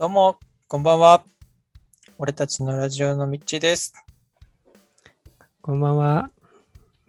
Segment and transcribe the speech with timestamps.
[0.00, 1.22] どうも、こんばんは。
[2.16, 3.92] 俺たちのラジオのみっちーです。
[5.60, 6.30] こんばんは。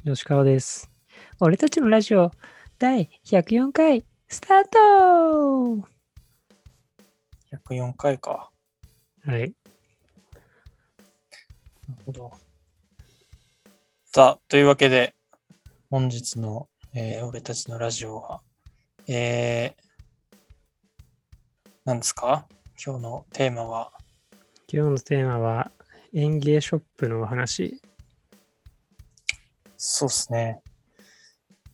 [0.04, 0.92] 吉川です。
[1.40, 2.32] 俺たちのラジオ
[2.80, 5.88] 第104回スタート
[7.70, 8.52] 104回か。
[9.26, 9.40] はい。
[9.40, 9.46] な
[11.96, 12.34] るほど。
[14.04, 15.16] さあ、というわけで、
[15.90, 18.42] 本日の、えー俺たちのラジオは、
[19.08, 20.38] えー、
[21.86, 22.50] 何ですか？
[22.84, 23.92] 今日のテーマは、
[24.68, 25.72] 今日のテーマは
[26.16, 27.80] 園芸ショップのお話。
[29.78, 30.62] そうですね。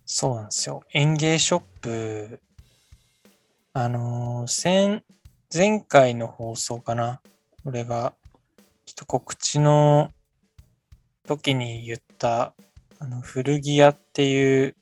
[0.06, 0.84] そうなんですよ。
[0.92, 2.42] 園芸ショップ、
[3.72, 5.02] あのー先、
[5.54, 7.22] 前回の放送かな？
[7.64, 8.14] 俺が、
[8.86, 10.12] ちょっと告知の
[11.26, 12.54] 時に言った、
[13.00, 14.76] あの、古着屋っていう、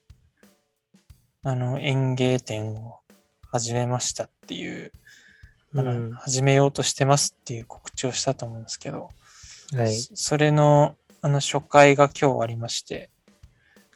[1.44, 3.02] あの、園芸店を
[3.52, 4.92] 始めましたっていう、
[5.82, 6.12] うん。
[6.14, 9.10] 始めようとしてますっていう告知をしたと思うんですけど、
[9.74, 9.94] はい。
[9.94, 13.10] そそれの、あの、初回が今日ありまして、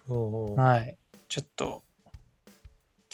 [0.07, 0.97] はい。
[1.27, 1.83] ちょっと、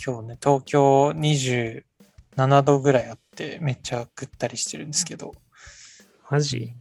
[0.04, 5.34] 今日ね、東京27度ぐらいあって、めっちゃぐったりしてるんですけど、
[6.30, 6.74] マジ？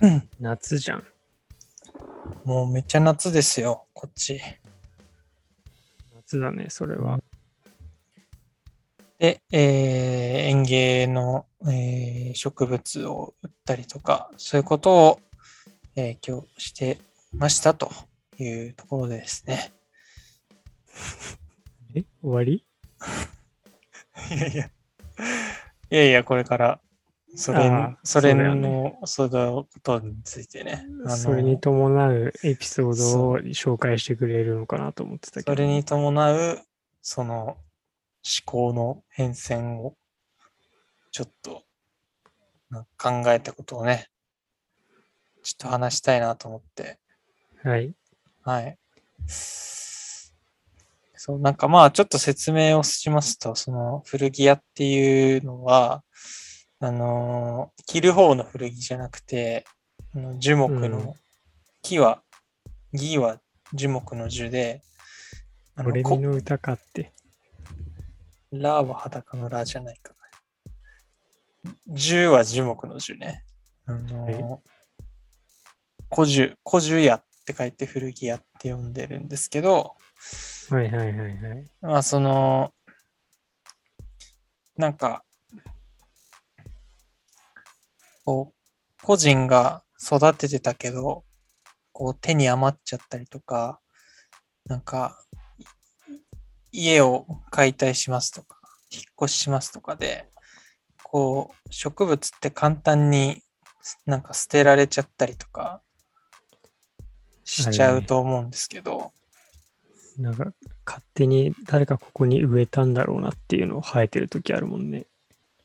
[0.00, 1.04] うん夏じゃん。
[2.44, 4.40] もうめっちゃ夏ですよ、こっち。
[6.14, 7.20] 夏だね、それは。
[9.18, 15.20] で、えー園芸の、えー植物を売ったりとか、そういうことを、
[15.96, 16.98] えー今日して
[17.32, 17.90] ましたと
[18.38, 19.72] いうところでですね。
[21.94, 22.64] え終わり？
[24.36, 24.70] いやいや、
[25.90, 26.80] いやいや、これから、
[27.34, 30.84] それああそれの、そのことについてね。
[31.08, 35.52] それに伴うエピソードを紹介してくれるのかなと思ってたけど。
[35.52, 36.60] それに伴う、
[37.02, 37.56] その、思
[38.44, 39.96] 考の変遷を、
[41.10, 41.64] ちょっと、
[42.96, 44.08] 考えたことをね、
[45.42, 46.98] ちょっと話したいなと思って、
[47.62, 47.94] はい。
[48.42, 48.78] はい。
[51.14, 56.04] そう、なんかまあ、ちょっと説明をしますと、その、古着屋っていうのは、
[56.80, 59.64] あのー着る方の古着じゃなくて、
[60.14, 61.16] あの樹木うんの、
[61.82, 62.22] 木は、
[62.92, 63.40] 木は
[63.72, 64.82] 樹木の樹で、
[65.74, 67.12] あのこ俺見の歌かって。
[68.52, 70.14] ラは裸のラじゃないか
[71.64, 71.72] な。
[71.94, 73.44] 樹は樹木の樹ね。
[73.86, 74.62] あの
[76.14, 79.96] 古樹、古樹屋って書いて古着屋って呼んでるんですけど、
[80.70, 81.70] はいはいはいはい。
[81.80, 82.72] まあその、
[84.76, 85.24] なんか、
[88.24, 91.24] こう、個人が育ててたけど、
[91.92, 93.80] こう手に余っちゃったりとか、
[94.66, 95.27] なんか、い
[96.80, 98.58] 家を解体しますとか、
[98.90, 100.28] 引っ越ししますとかで、
[101.02, 103.42] こう、植物って簡単に
[104.06, 105.82] なんか捨てられちゃったりとか、
[107.44, 109.12] しちゃうと思うんですけど、
[110.18, 110.52] なんか
[110.84, 115.06] 勝手に誰かここに植えたんだろうなっていうのを生えてる時あるもんね。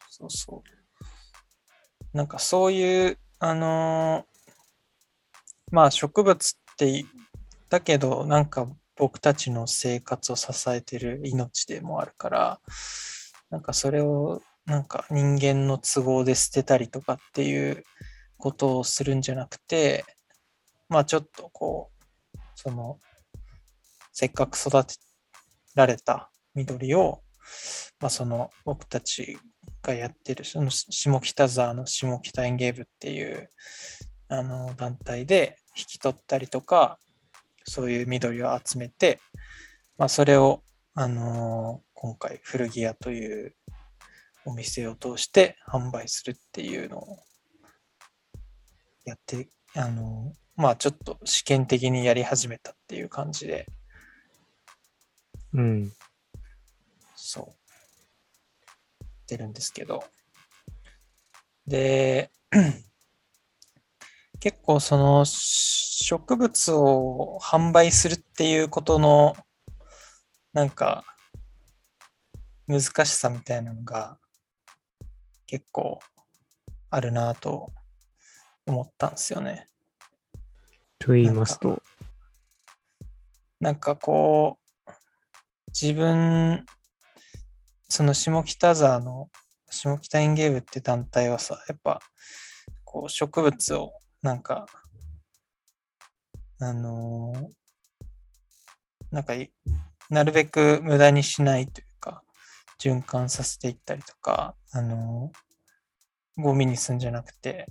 [0.09, 2.17] そうそう。
[2.17, 4.33] なんかそういう、あのー
[5.71, 7.05] まあ植物ってい
[7.69, 12.59] だけど、なんか僕たちの生活を支えてる命でもあるから、
[13.49, 17.83] なんかそれをなんか人間の都合で捨てたりとかっていう
[18.37, 20.05] ことをするんじゃなくて、
[20.89, 21.91] まあちょっとこ
[22.35, 22.99] う、その、
[24.11, 24.95] せっかく育て
[25.75, 27.21] られた緑を、
[27.99, 29.37] まあその僕たち
[29.81, 33.49] がやってる、その下北沢の下北園芸部っていう
[34.29, 36.99] あの団体で引き取ったりとか、
[37.65, 39.19] そういう緑を集めて、
[39.97, 40.63] まあ、それを、
[40.95, 43.55] あの今回古着屋という
[44.45, 47.17] お店を通して販売するっていうのを
[49.05, 53.65] やって、あのまあちょっと試験的にやり始めたっていう感じで、
[55.53, 55.91] うん。
[57.15, 57.63] そう。
[59.23, 60.03] ってるんですけど。
[61.65, 62.29] で、
[64.43, 69.37] 結構その植物を販売するっていうことの
[70.51, 71.05] なんか
[72.67, 74.17] 難しさみたいなのが
[75.45, 76.01] 結構
[76.89, 77.71] あるなと
[78.67, 79.69] 思ったんですよね。
[80.99, 81.81] と言いますと。
[83.61, 84.91] なんかこう、
[85.67, 86.65] 自分、
[87.87, 89.29] その下北沢の
[89.69, 92.01] 下北園芸部って団体はさ、やっぱ、
[92.83, 94.65] こう植物をなんか、
[96.59, 97.47] あのー
[99.11, 99.33] なんか、
[100.09, 102.23] なるべく無駄にしないというか、
[102.79, 107.67] 循環させていったりとか、あのーゴミにすんじゃなくて、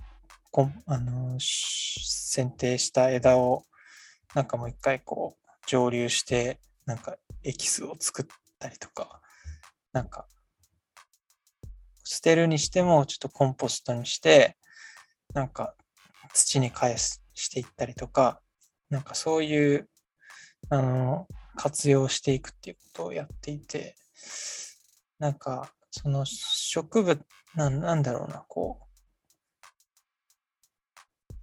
[0.50, 3.64] こあのし剪定した枝を
[4.34, 8.26] なんかもう一回こう蒸留してなんかエキスを作っ
[8.60, 9.20] たりとか、
[9.92, 10.26] なんか
[12.04, 14.56] 捨てるにしてもちょっとコンポストにして、
[15.34, 15.74] なんか
[16.32, 18.40] 土に返すしていったりとか、
[18.90, 19.88] なんかそういう
[20.68, 21.26] あの
[21.56, 23.96] 活用していくっていうことをやっていて、
[25.18, 27.20] なんかその植物
[27.54, 28.80] なんなんだろうな、こ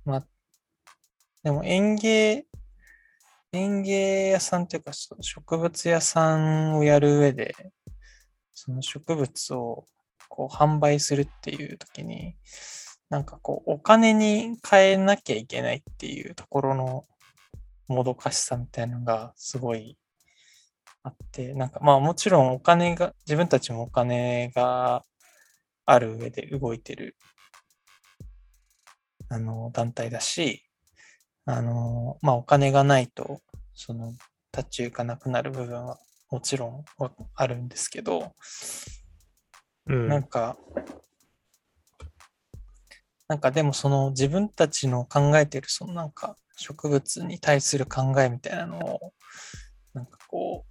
[0.05, 0.09] う。
[0.09, 0.25] ま、
[1.43, 2.45] でも園芸、
[3.51, 7.55] 園芸屋さんというか、植物屋さんをやる上で、
[8.53, 9.85] その植物を
[10.27, 12.35] こう販売するっていう時に、
[13.09, 17.05] なんかこう、お金に変えなきゃいけないっていうところの
[17.87, 19.97] もどかしさみたいなのがすごい
[21.03, 25.03] あって、なんかまあもちろんお金が、自分たちもお金が
[25.85, 27.15] ある上で動いてる
[29.29, 30.63] あの団体だし、
[31.45, 33.41] あの、まあお金がないと、
[33.73, 34.13] その
[34.55, 35.97] 立ち行かなくなる部分は
[36.31, 38.33] もちろんわあるんですけど、
[39.87, 40.07] うん。
[40.07, 40.57] なんか、
[43.29, 49.13] なんかでもその自分たちの考えてるそのなんか植物に対する考えみたいなのを
[49.93, 50.69] なんかこう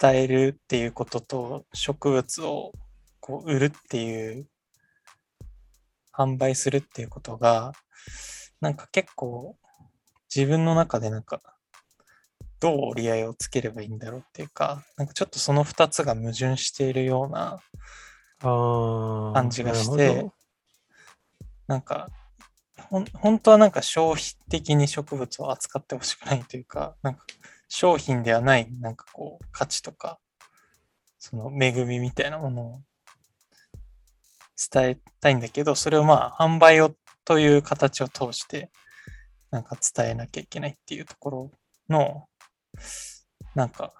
[0.00, 2.72] 伝えるっていうことと植物を
[3.20, 4.48] こう売るっていう
[6.14, 7.72] 販売するっていうことが
[8.62, 9.56] なんか結構
[10.34, 11.42] 自分の中でなんか
[12.58, 17.60] どう折り合いをつければいいんだろうっていうかなんかちょっとその2つが矛盾しているような。
[18.40, 20.30] 感じがして
[21.66, 22.08] なんか、
[22.88, 27.24] ほん本当はなんか消費的に植物を扱ってほしくないというか、なんか
[27.68, 30.20] 商品ではない、なんかこう、価値とか、
[31.18, 32.80] その恵みみたいなものを
[34.72, 36.94] 伝えたいんだけど、それをまあ、販売を
[37.24, 38.70] という形を通して、
[39.50, 41.50] なんか伝えなきゃいけないっていうところ
[41.88, 42.28] の、
[43.56, 43.92] なんか、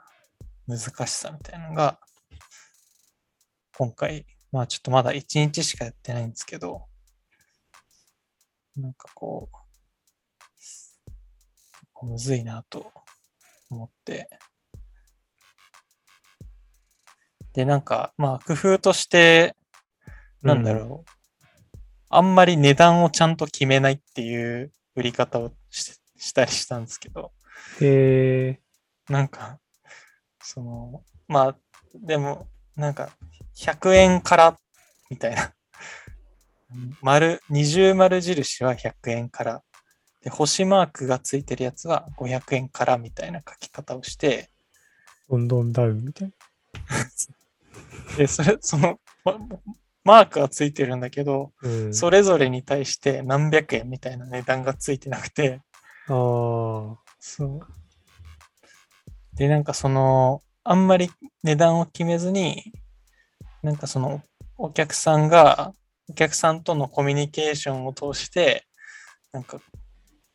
[0.68, 1.98] 難しさみたいなのが、
[3.78, 6.86] 今回、まあちょっとまだ1日しかやってないんですけど、
[8.74, 9.50] なんかこ
[12.02, 12.90] う、むずいなと
[13.68, 14.30] 思って。
[17.52, 19.54] で、なんか、まあ工夫として、
[20.40, 21.10] なんだろう、
[22.08, 27.30] あんまり値段をちゃんと決めないっていう売り方をししたりしたんですけど、
[27.82, 28.60] へえ。
[29.12, 29.60] なんか、
[30.40, 31.58] その、まあ、
[31.94, 33.10] でも、なんか、
[33.56, 34.58] 100円から、
[35.10, 35.52] みたいな。
[37.00, 39.62] 丸、二重丸印は100円から。
[40.22, 44.50] で、星マークがついてるやつは500円からみたいな書き方をして、
[45.28, 46.34] どんどんダウンみたいな。
[48.18, 49.38] で、それ、その、ま
[50.04, 51.94] マークがついてるんだけど、うん。
[51.94, 55.62] それぞれに対して何百円みたいな値段がついてなくて、
[56.08, 56.98] ああ。
[57.18, 57.60] そう。
[59.34, 61.10] で、なんかその、あんまり
[61.44, 62.72] 値段を決めずに、
[63.62, 64.20] なんかその、
[64.58, 65.72] お客さんが、
[66.08, 68.66] お客さんとのコミュニケーションを通して、
[69.30, 69.60] なんか、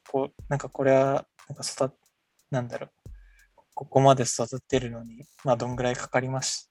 [0.09, 1.89] こう、なんかこれは、なんか育っ、
[2.49, 3.11] なんだろう、
[3.73, 6.69] ここまで育てるのに、まあどんぐらいかかります、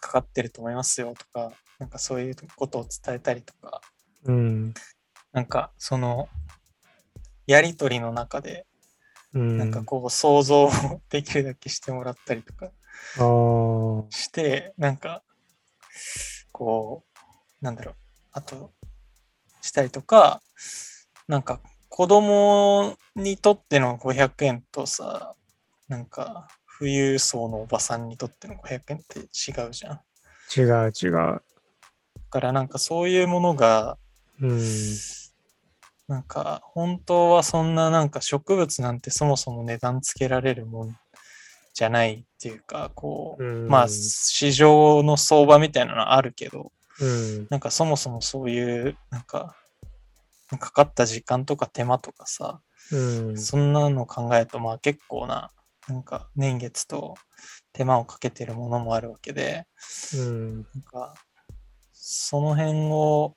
[0.00, 3.82] かかってると思いますよとか、なんかそういうことを伝えたりとか、
[4.24, 4.72] うん。
[5.32, 6.30] なんかその、
[7.46, 8.77] やりとりの中で、うん。
[9.32, 10.70] なんかこう想像を
[11.10, 12.70] できるだけしてもらったりとか。
[14.10, 15.22] して、なんか、
[16.52, 17.04] こ
[17.60, 17.94] う、なんだろう、
[18.32, 18.72] あと、
[19.60, 20.40] したりとか、
[21.26, 25.34] なんか子供にとっての500円とさ、
[25.88, 29.94] なんか富裕層のおばさんにとっての500円って違うじゃん。
[29.94, 30.02] だ
[30.56, 31.42] 違う違う。
[32.30, 33.98] からなんかそういうものが、
[34.40, 34.60] うん。
[36.08, 40.96] なんか本当はそんななんか植物なんてそもそも値段つけられるもん
[41.74, 47.46] じゃないっていうか、こう、うんまあ市場の相場みたいなのはあるけど、うん。
[47.50, 49.54] なんかそもそもそういう、なんか、
[50.58, 52.60] かかった時間とか手間とかさ、
[52.90, 52.96] う
[53.32, 53.38] ん。
[53.38, 55.50] そんなの考えると、まあ結構な、
[55.88, 57.14] なんか年月と
[57.72, 59.66] 手間をかけてるものもあるわけで、
[60.14, 60.56] うん。
[60.56, 61.14] なんか、
[61.92, 63.36] その辺を、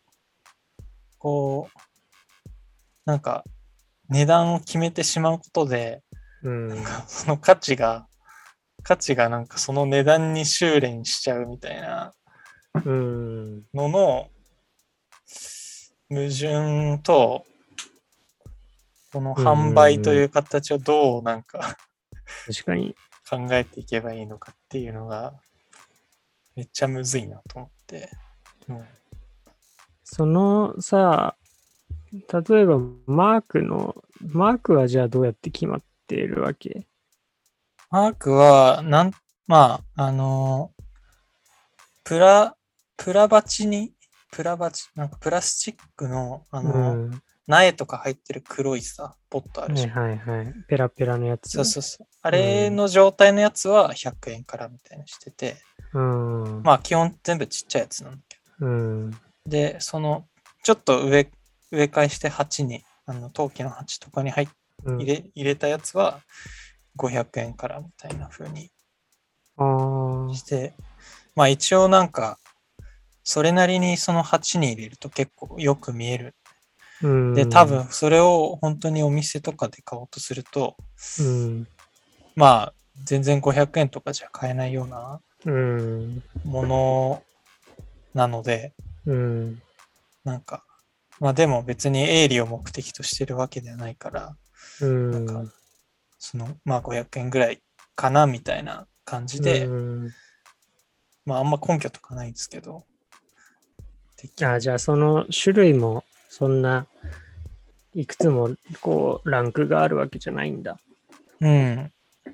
[1.20, 1.91] こう、
[3.12, 3.44] なんか、
[4.08, 6.02] 値段を決めてしまうことで、
[6.44, 6.70] うん。
[6.70, 8.08] なんかその価値が、
[8.84, 12.14] 価値がなんかその値段に修練しちゃうみたいな
[12.86, 13.64] うん。
[13.74, 14.30] のの
[16.10, 17.46] 矛盾と、
[19.12, 21.76] この販売という形をどうなんか
[22.48, 22.96] 確かに。
[23.30, 25.34] 考えていけばいいのかっていうのが、
[26.56, 28.10] めっちゃむずいなと思って。
[28.70, 28.86] うん
[30.14, 31.38] そのさ、
[32.14, 36.88] 例えばマークの、マークはじゃあどうやって決まっているわけ？
[37.90, 39.12] マークは、なん、
[39.48, 40.82] まあ、あのー
[42.04, 42.56] プラ、
[42.98, 43.94] プラバチに、
[44.32, 47.22] プラバチ、なんかプラスチックの、あうのーん。
[47.48, 49.96] 苗とか入ってる黒いさ、ポットあるはいじゃん。
[49.98, 50.54] はいはい。
[50.68, 51.50] ペラペラのやつ。
[51.50, 52.08] そうそうそう。
[52.22, 55.58] あれの状態のやつは100円からみたいにしてて、
[55.94, 56.64] うん。
[56.64, 59.12] まあ基本全部ちっちゃいやつなんだけうん。
[59.12, 59.18] ど。
[59.52, 60.26] で、その、
[60.64, 61.30] ちょっと上、
[61.72, 64.48] 植え替えして鉢に、あの、陶器の鉢とかに入
[64.98, 66.22] 入れ入れたやつは
[66.96, 68.72] 500円からみたいな風に。
[70.36, 70.74] して、
[71.36, 72.38] まあ一応なんか、
[73.24, 76.36] それなりにその鉢に入れると結構よく見える。
[77.02, 77.34] うん。
[77.34, 80.76] で、多分それを本当にお店とかで買おうとすると、
[81.20, 81.68] うん。
[82.36, 82.74] まあ
[83.04, 86.24] 全然500円とかじゃ買えないようなうん。
[86.44, 87.24] もの
[88.14, 88.74] なので、
[89.06, 89.60] うん。
[90.24, 90.64] なんか、
[91.22, 94.36] まあでも別に営利を目的としてるわけではないから、
[94.82, 95.12] うん。
[95.12, 95.54] なんか
[96.18, 97.62] その、まあ500円ぐらい
[97.96, 100.10] かなみたいな感じで、うん
[101.24, 102.86] まああんま根拠とかないんですけど、
[104.18, 106.88] 適あじゃあその種類もそんな
[107.94, 108.50] いくつも
[108.82, 110.80] こうランクがあるわけじゃないんだ。
[111.40, 111.92] うん。
[112.26, 112.32] だ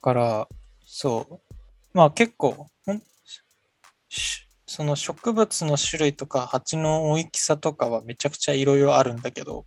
[0.00, 0.48] から、
[0.84, 1.54] そう。
[1.92, 3.02] まあ結構、ほん
[4.08, 9.66] しその植物の種類とか鉢の大きさとかはめちゃくちゃいろいろあるんだけど、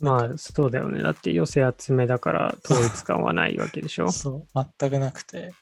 [0.00, 1.02] まあそうだよね。
[1.02, 4.10] だって寄せ集めだから統一感はないわけでしょ。
[4.12, 5.52] そう、全くなくて。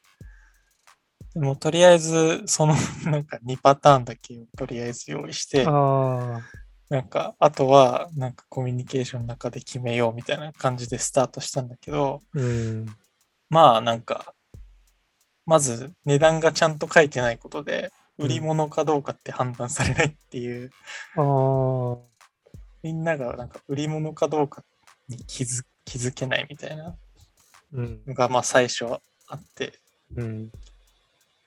[1.32, 2.74] でもとりあえず、その
[3.10, 6.40] なんか2パターンだけをとりあえず用意して、ああ。
[6.88, 12.86] なんか、あとはなんかコミュニケーションの中で決めようみたいな感じでスタートしたんだけど、うん。
[13.48, 14.34] まあなんか、
[15.46, 20.70] まず値段がちゃんと書いてないことで、売り物かどうかって判断されないっていう、
[21.16, 21.98] ああ。
[22.82, 24.62] みんながなんか売り物かどうか
[25.08, 26.96] に気づ気づけないみたいな
[27.72, 28.00] うん。
[28.06, 29.74] のがまあ最初はあって、
[30.14, 30.50] うん。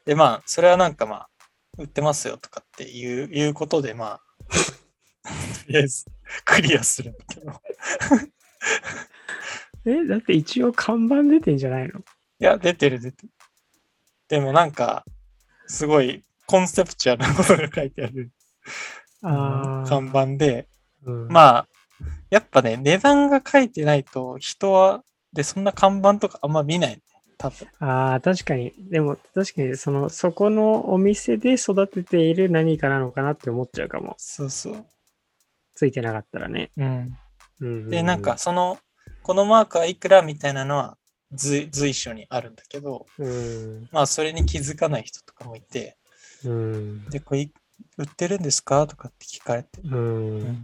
[0.06, 1.30] でまあそれはなんかまあ、
[1.78, 4.22] 売ってますよとかっていういうことでまあ、
[5.66, 6.06] とりあえず
[6.46, 7.52] クリアするんだけど。
[9.86, 12.00] え、だって一応看板出てんじゃないの？
[12.00, 12.04] い
[12.40, 13.32] や、出てる出てる。
[14.28, 15.06] でもなんか、
[15.68, 18.32] すごいコンセプチュアルなことが書いてある
[19.22, 19.88] ああ。
[19.88, 20.68] 看板で、
[21.06, 21.68] うん、まあ、
[22.32, 27.02] やっぱね、値段が書いてないと人は、で、そんな看板とかあんま見ない、ね。
[27.38, 27.68] 多分。
[27.80, 28.74] ああ、確かに。
[28.90, 34.16] でも確かにその、そこのお店で育てている何かなのかなって思っちゃうかも。
[34.18, 34.86] そうそう。
[35.76, 36.72] ついてなかったらね。
[36.78, 37.18] うん。
[37.62, 38.80] うん、で、なんか、、その、
[39.22, 40.98] このマークはいくらみたいなのは
[41.32, 43.88] 随随所にあるんだけど、うん。
[43.92, 45.96] まあ、それに気づかない人とかもいて、
[46.46, 47.06] うん。
[47.10, 47.50] で、これ、
[47.98, 48.88] 売ってるんですか？
[48.88, 49.88] とかって聞かれて、う。
[49.88, 50.42] うんん。
[50.42, 50.58] 売っ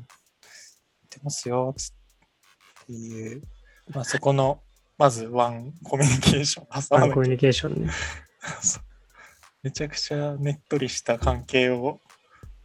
[1.09, 3.41] てますよ、つっていう、
[3.89, 4.61] まあ、そこの、
[4.97, 7.91] まずワンコミュニケーション挟まなきゃコミュニケーションね。
[9.63, 11.99] めちゃくちゃねっとりした関係を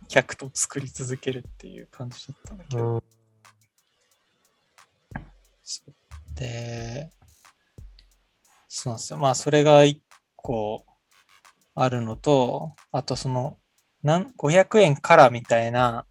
[0.09, 3.03] 客と作り続けるっていう感じだったんだけど、うん
[6.35, 7.11] で、
[8.69, 9.19] そうなんですよ。
[9.19, 10.03] まあ、それが一
[10.37, 10.85] 個
[11.75, 13.59] あるのと、あとその、
[14.03, 16.07] なん500円からみたいな、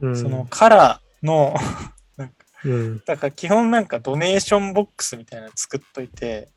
[0.00, 0.16] うん。
[0.16, 1.54] その からの、
[2.64, 3.02] うん。
[3.06, 6.48] だから基本なんかドネーションボックスみたいなの作っといて、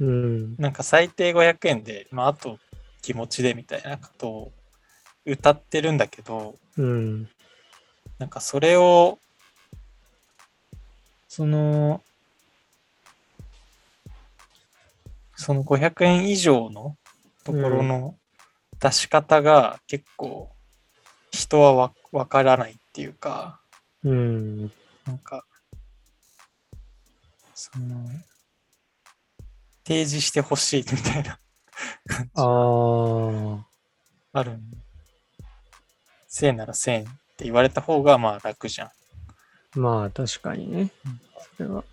[0.00, 0.56] うん。
[0.56, 2.58] なんか最低500円で、まあ、あと
[3.02, 4.52] 気持ちでみたいなことを
[5.26, 7.28] 歌ってるんだけど、うん。
[8.18, 9.18] なんかそれを、
[11.28, 12.02] その、
[15.36, 16.96] その500円以上の
[17.48, 18.14] ところの
[18.78, 20.50] 出し方が結構
[21.30, 23.58] 人はわわからないっていうか、
[24.04, 24.60] うん。
[25.06, 25.44] なんか、
[27.54, 28.06] その、
[29.86, 31.38] 提示してほしいみたいな
[32.06, 32.42] 感じあ
[34.34, 34.40] あ。
[34.40, 34.62] あるん
[36.28, 37.06] 1000円なら1000円っ
[37.38, 38.92] て言われた方がまあ楽じゃ
[39.76, 39.80] ん。
[39.80, 41.20] まあ、確かにねうん。
[41.56, 41.84] それは。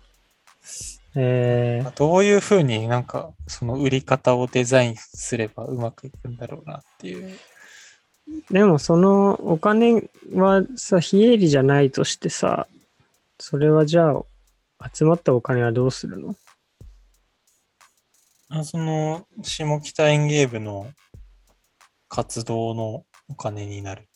[1.18, 7.38] えー、どういうふうになんかその売り方をデザインすればうまくいくんだろうなっていう。
[8.50, 12.66] でもそのお金はさ、非営利じゃないとしてさ、
[13.38, 16.34] それはじゃあ、集まったお金はどうするの？
[18.48, 20.86] あその下北園芸部の
[22.08, 24.06] 活動のお金になる。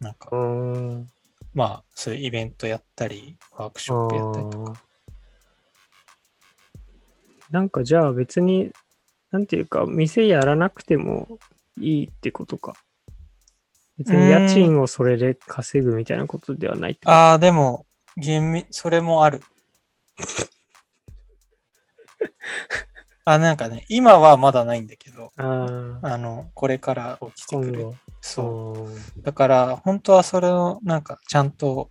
[0.00, 1.06] なんか、ん。
[1.54, 4.82] まあそういうイベントやったり、ワークショップやったりとか。
[7.50, 8.72] なんかじゃあ別に
[9.30, 11.38] なんていうか、店やらなくても
[11.78, 12.74] いいってことか。
[13.96, 19.40] 別に家賃をそれで稼ぐみたいなことではないってことああ、でも、厳密、それもある。
[23.24, 27.92] あ、なんかね、今はまだないんだけど、ああ、あの、これから起きてくる。
[28.20, 28.92] そう。
[28.92, 29.22] う。
[29.22, 31.90] だから、本当はそれを、なんか、ちゃんと、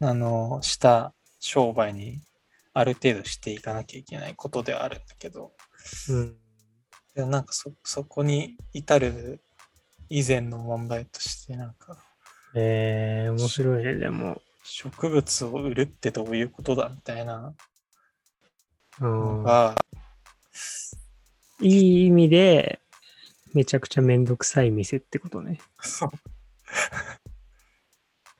[0.00, 2.20] あの、した商売に、
[2.78, 5.52] ある程度していかなきゃいけないことではあるんだけど、
[6.10, 6.36] うん。
[7.16, 9.40] でもなんかそ、そこに至る
[10.08, 11.98] 以前の問題として、なんか、
[12.54, 14.40] えー、面白いね、でも。
[14.62, 17.54] 植物を売るってどういうことだみたいな
[19.00, 19.44] うん、
[21.60, 22.80] いい意味で、
[23.54, 25.58] めちゃくちゃめんどくさい店ってことね。
[25.80, 26.10] そう。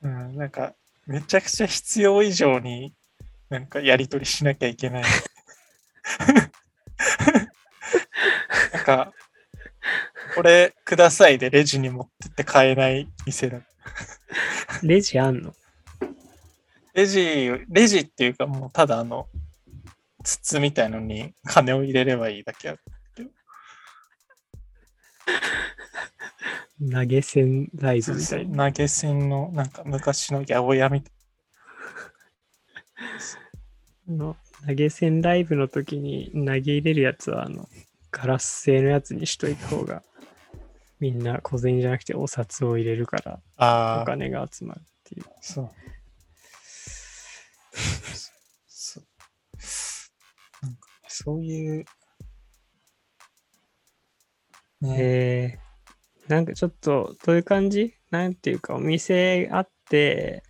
[0.03, 0.75] うん、なんか、
[1.07, 2.93] めちゃくちゃ必要以上に、
[3.49, 5.03] なんかやり取りしなきゃいけない。
[8.73, 9.13] なんか、
[10.35, 13.61] これくださいでレジに持ってって買えない店だ。
[14.83, 15.53] レジあんの？
[16.93, 19.27] レジ、レジっていうかもうただあの、
[20.23, 22.79] 筒みたいのに金を入れればいいだけある。
[26.91, 28.71] 投げ銭ライブみたいな。
[28.71, 31.18] 投げ銭のなんか昔の八百屋みたいあ
[34.07, 34.35] の
[34.67, 37.69] 投げ銭ライブの時に投げ入れるやつは、あの、
[38.11, 40.03] ガラス製のやつにしといた方が、
[40.99, 45.25] みんな小銭じゃなくてお札を入れるから、お金が集まるっていう。
[45.41, 45.71] そう。
[48.67, 49.05] そう。
[50.61, 51.85] なんかそういう、
[54.81, 57.95] ね、えー、なんかちょっと、どういう感じ？
[58.11, 60.43] なんていうか、お店あって、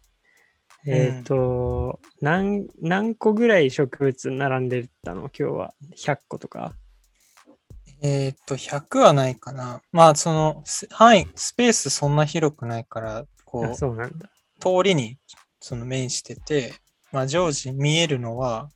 [0.86, 5.24] えっ、と、何、何個ぐらい植物並んでたの？
[5.24, 5.74] 今日は。
[5.95, 6.73] 100個とか？
[8.01, 9.82] えーっと、100はないかな。
[9.91, 14.30] まあ、その、す範囲、スペースそんな広くないから、こあう、そうなんだ。
[14.60, 15.17] 通りに
[15.60, 16.73] その面してて、
[17.12, 18.69] まあ、常時見えるのは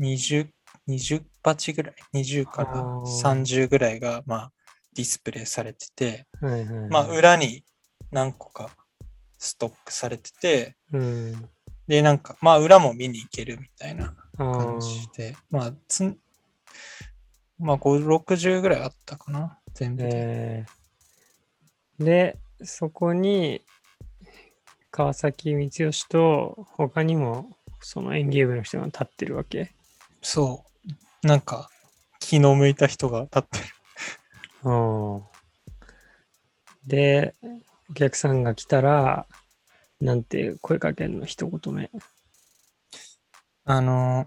[0.00, 0.48] 20、
[0.88, 4.52] 20鉢ぐらい、20からあー30ぐらいが、まあ、
[4.94, 6.90] ディスプレイされてて、はいはい、はい。
[6.90, 7.64] まあ、裏に
[8.10, 8.70] 何個か
[9.46, 11.48] ストックされてて、うん。
[11.86, 16.18] で、なんか、まあ、裏も見に行けるみたいな感じで、まあ、つん、
[17.58, 20.10] まあ、5、60ぐらいあったかな、全部で。
[20.12, 20.76] えー
[21.98, 23.62] で、そこに、
[24.90, 29.72] 川崎光義と、他にも、その園芸部の人が立ってるわけ？
[30.20, 30.64] そ
[31.24, 31.26] う。
[31.26, 31.70] なんか、
[32.20, 33.64] 気の向いた人が立ってる。
[34.64, 34.72] う
[35.18, 35.22] ん
[36.86, 37.34] で、
[37.90, 39.26] お客さんが来たら、
[40.00, 41.90] なんて声かけんの一言目。
[43.64, 44.26] あの、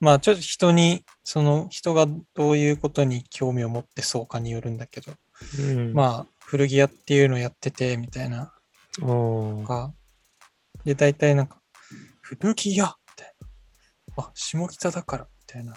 [0.00, 5.12] まあちょっと人に、その人がどういうことに興味を持ってそうかによるんだけど、
[5.58, 5.92] うん。
[5.92, 8.52] まあ古着屋っていうのやってて、みたいな
[8.98, 9.92] とか、
[10.84, 11.60] で、大体なんか、
[12.22, 13.34] 古着屋みたい
[14.16, 14.24] な。
[14.24, 15.72] あ、下北だから、みたいな。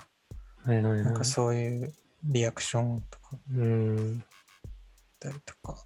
[0.65, 1.23] はいはいはいなんか。
[1.23, 1.93] そういう
[2.23, 4.23] リアクションとかうん。
[5.23, 5.85] だったりとか。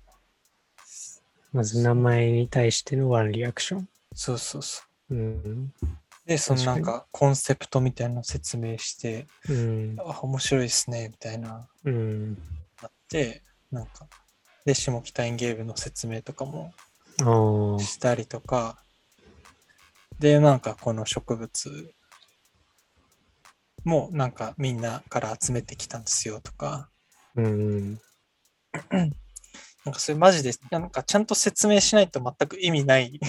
[1.54, 3.89] まず名前に対してのワンリアクション。
[4.13, 5.15] そうそうそう。
[5.15, 5.73] うん。
[6.26, 9.95] で、そのなん確かかコンセプトみたいなの説明して、うん。
[10.00, 11.67] あ、面白いですね、みたいな。
[11.86, 12.34] うん。
[12.82, 14.08] なって、なんか、
[14.65, 16.73] で、下北園芸部の説明とかも
[17.80, 18.78] したりとか、
[20.19, 21.93] で、なんかこの植物
[23.84, 26.89] もなんかみんなから集めてきたんですよとか、
[27.36, 28.00] うん。
[29.88, 33.21] なんかそれマジで、なんかちゃんと説明しないと全く意味ない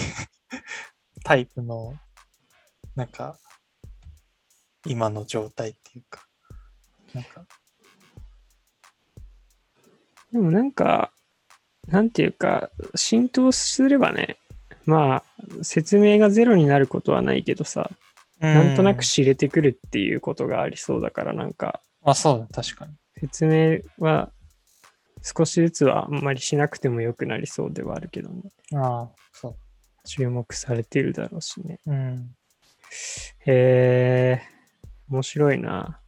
[1.23, 1.97] タイプの、
[2.97, 3.37] なんか、
[4.85, 6.27] 今の状態っていうか、
[7.13, 7.45] なんか、
[10.33, 11.13] でもなんか、
[11.87, 14.37] なんていうか、浸透すればね、
[14.83, 17.89] まあ、説明がゼロになることはないけどさ、
[18.41, 22.95] なんとなくう知れてくるっていうことがありそうだから、なんか、あ、そうだ、確かに。
[23.17, 24.33] 説明は
[25.21, 28.41] 少しずつはあんまりしなくてもよくなりそうではあるけどね。
[28.73, 29.55] ああ、そ
[30.05, 31.79] 注目されてるだろうしね。
[31.85, 31.91] う。
[31.91, 32.35] うん。
[33.45, 34.41] へえ、
[35.09, 36.01] 面白いな。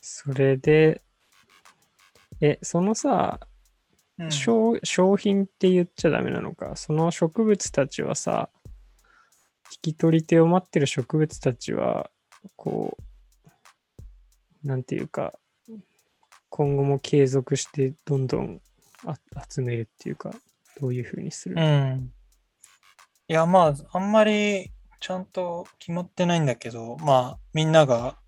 [0.00, 1.02] それで、
[2.40, 3.40] え、そのさ、
[4.18, 6.76] うん商商品って言っちゃダメなのか？
[6.76, 8.48] その植物たちはさ、
[9.72, 12.10] 引き取り手を待ってる植物たちは、
[12.54, 12.96] こ
[14.62, 15.34] う、なんていうか、
[16.56, 18.60] 今後も継続してどんどん
[19.04, 19.16] あ
[19.50, 20.30] 集めるっていうか、
[20.80, 22.12] どういうふうにする、うん。
[23.26, 28.18] いや、まあ、あんまりちゃんと決まってないんだけど、まあ、みんなが、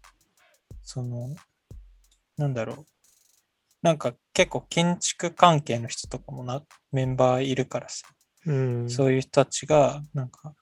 [0.83, 1.37] その、
[2.37, 2.87] なんだろう。
[3.83, 8.09] なんか結構建築関係の人とかもなメンバーいるからさ、
[8.45, 8.91] うん。
[8.91, 10.53] そういう人たちが、なんか、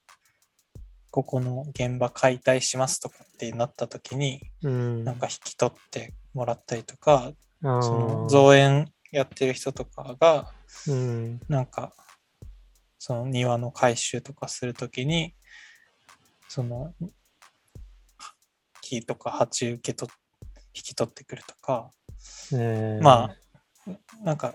[1.11, 5.05] ここの現場解体しますとかってなった時に、うん。
[5.05, 10.53] なんか引き取ってもらったりとか、あそのー造園やってる人とかが、
[10.89, 11.41] うん。
[11.49, 11.93] なんか、
[12.99, 15.35] その庭の改修とかするときに、
[16.49, 16.95] その、
[18.81, 20.09] 木とか鉢受けと
[20.75, 21.91] 引き取ってくるとか、
[22.53, 23.31] えーま
[23.87, 23.91] あ、
[24.23, 24.55] なんか、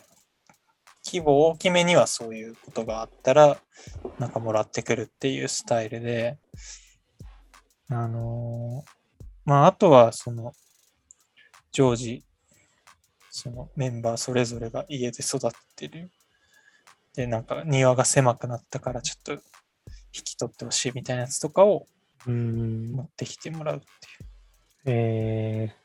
[1.05, 3.57] 規模大きめにはそういうことがあったら、
[4.19, 6.37] なんかもらってくるっていうスタイルで、
[7.89, 8.89] あのー
[9.45, 10.53] まあ、あとは、その、
[11.71, 12.23] 常時、
[13.39, 16.11] そのメンバーそれぞれが家で育ってる。
[17.15, 19.39] で、なんか庭が狭くなったからちょっと引
[20.23, 21.87] き取ってほしいみたいなやつとかを
[22.27, 22.91] うん。
[22.91, 25.75] 持ってきてもらうっていうえ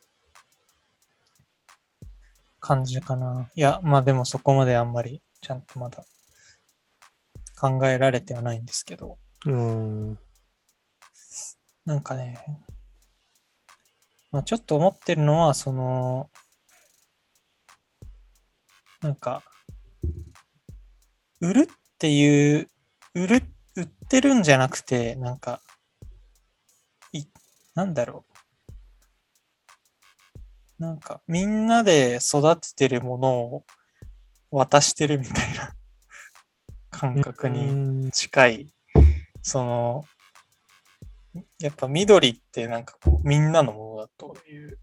[2.59, 3.51] 感じかな。
[3.55, 6.05] いや、まあでもそこまであんまりちゃんとまだ
[7.61, 9.55] 考えられてはないんですけど、ー、う
[10.13, 10.19] ん。
[11.85, 12.39] なんかね、
[14.33, 16.31] まあちょっと思ってるのは、その、
[19.05, 19.43] なんか、
[21.39, 21.67] 売るっ
[21.99, 22.71] ていう、
[23.15, 23.43] 売る、
[23.77, 25.61] 売ってるんじゃなくて、なんか、
[27.13, 27.27] い、
[27.75, 28.25] なんだろ
[30.79, 30.83] う。
[30.83, 33.65] なんか、みんなで育ててるものを
[34.51, 35.75] 渡してるみたいな
[36.89, 37.73] 感覚にう
[38.07, 38.75] ん近い、
[39.43, 40.05] その、
[41.59, 44.79] やっぱ緑ってなんかこう、みんなのものだという、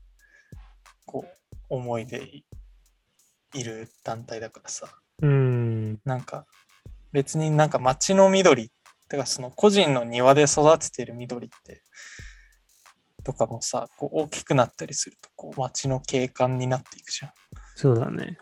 [1.08, 2.44] こう、思いで
[3.56, 4.88] いいる団体だからさ、
[5.22, 6.00] うん。
[6.06, 6.46] なんか、
[7.12, 8.72] 別になんか街の緑、
[9.10, 11.84] てかその個人の庭で育ててる緑って、
[13.24, 17.32] とかもさ、こう大きくなったりすると、こう街の景観になっていくじゃん。
[17.76, 18.38] そうだね。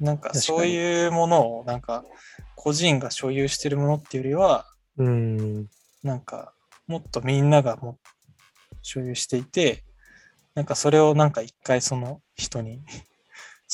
[0.00, 2.04] なんかそういうものを、なんか
[2.56, 4.66] 個人が所有してるものっていうよりは、
[4.98, 5.66] うん。
[6.02, 6.52] なんか
[6.86, 7.98] もっとみんながも
[8.82, 9.84] 所有していて、
[10.54, 12.80] なんかそれをなんか一回その人に、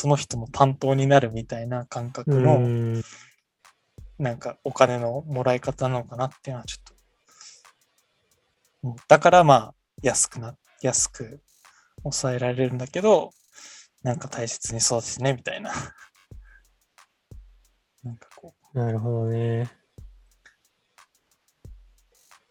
[0.01, 3.03] その人の担当になるみたいな感覚うの、ん。
[4.19, 6.85] なんかお金のもらい方なのかなっていうのはちょっ
[8.83, 8.89] と。
[8.89, 11.43] うんだからまあ安くな、安く
[12.03, 13.33] 抑えられるんだけど、
[14.03, 15.71] なんか大切に育ててねみたいな。
[18.03, 19.71] なんかこなるほどね。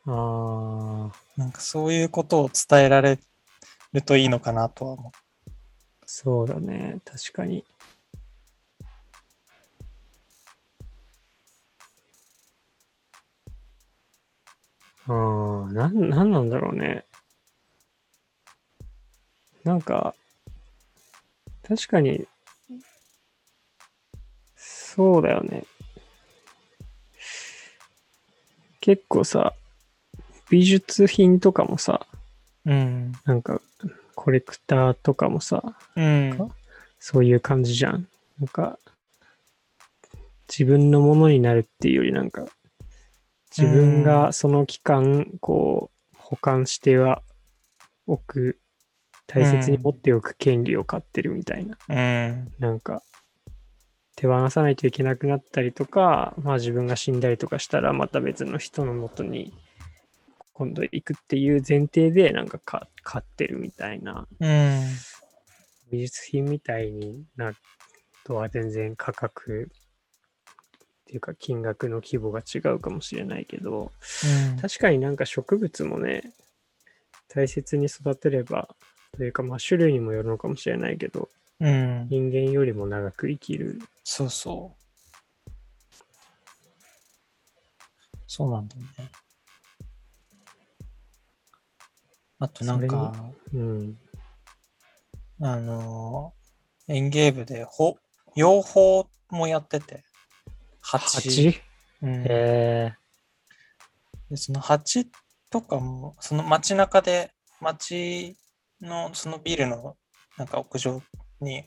[0.06, 3.18] ああ、う、なんかそういうことを伝えられ
[3.94, 5.12] るといいのかなとは思
[6.12, 7.02] そうだね。
[7.06, 7.64] 確かに。
[15.06, 17.06] ああ、なん、なんなんだろうね。
[19.64, 20.16] なんか、
[21.62, 22.28] 確かに、
[24.56, 25.64] そうだよね。
[28.82, 29.54] 結構さ、
[30.50, 32.08] 美術品とかもさ、
[32.66, 32.72] う。
[32.72, 33.12] うん。
[33.26, 33.62] なんか、
[34.20, 35.64] コレクターとかもさ、
[35.96, 36.52] うん。
[37.00, 38.06] そういう感じじゃん。
[38.38, 38.78] なんか、
[40.50, 42.46] 自分のものになるっていうよりなんか、
[43.58, 47.22] 自分がその期間、こう、保管しては
[48.08, 48.60] おく、
[49.26, 51.78] 大切に持っておく権利を買ってるみたいな。
[51.88, 52.54] うん。
[52.60, 53.02] なんか、
[54.18, 59.54] 手放さないといけなくなったりとか、まあ自分が死んだりとかしたら、また別の人のもとに
[60.60, 64.28] 今度行くっていう前提で、なんかか買ってるみたいな。
[64.42, 64.82] うん。
[65.90, 67.56] 美術品みたいになる
[68.26, 73.92] とは全然価格っていうか金額の規模が違うかもしれないけど
[74.62, 76.32] 確かになんか植物もね
[77.28, 78.70] 大切に育てれば
[79.18, 82.08] というかまあ種類にもよるのかもしれないけどうん。
[82.10, 84.80] 人間よりも長く生きるそうそう。
[88.28, 89.10] そうなんだよね。
[92.40, 93.14] あとなんか、
[93.54, 93.98] うん
[95.42, 97.98] あのー、園芸部で、ほ、
[98.36, 100.04] 養蜂もやってて、
[100.82, 101.50] 蜂。
[101.50, 101.62] 8?
[102.02, 102.96] うんへ
[104.30, 105.10] で、その蜂
[105.50, 108.38] とかも、その街中で、街
[108.82, 109.98] のそのビルの
[110.38, 111.02] なんか屋上
[111.42, 111.66] に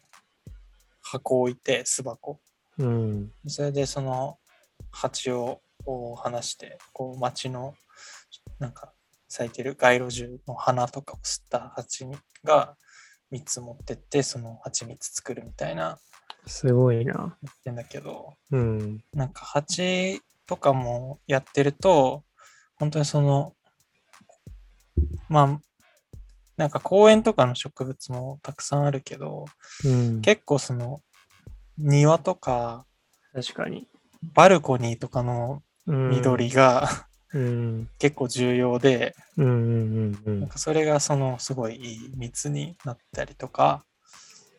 [1.02, 2.40] 箱を置いて、巣箱。
[2.78, 4.38] えうんそれでその
[4.90, 7.74] 蜂をこう離して、こう街の
[8.58, 8.94] なんか
[9.32, 12.06] 咲いてる街路樹の花とかを吸った蜂
[12.44, 12.76] が
[13.30, 15.98] 蜜持ってって、その蜂蜜作るみたいな
[16.46, 22.24] すごいなやってんだけど、うんなんか蜂とかもやってると、
[22.78, 23.54] 本当にその、
[25.30, 25.60] まあ、
[26.58, 29.46] なんか公園とかの植物もたくさんあるけど、
[29.86, 30.20] うん。
[30.20, 31.00] 結構その、
[31.78, 32.84] 庭とか、
[33.32, 33.88] 確かに。
[34.34, 36.10] バルコニーとかのうん。
[36.10, 37.11] 緑が、うん。
[37.98, 40.40] 結構重要で、うんうんうんうん。
[40.40, 43.84] なんかそれがそのすごいいい蜜になったりとか、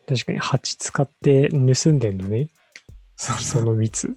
[0.06, 2.48] 確かに蜂使って盗んでんのね。
[3.16, 4.16] そうその蜜。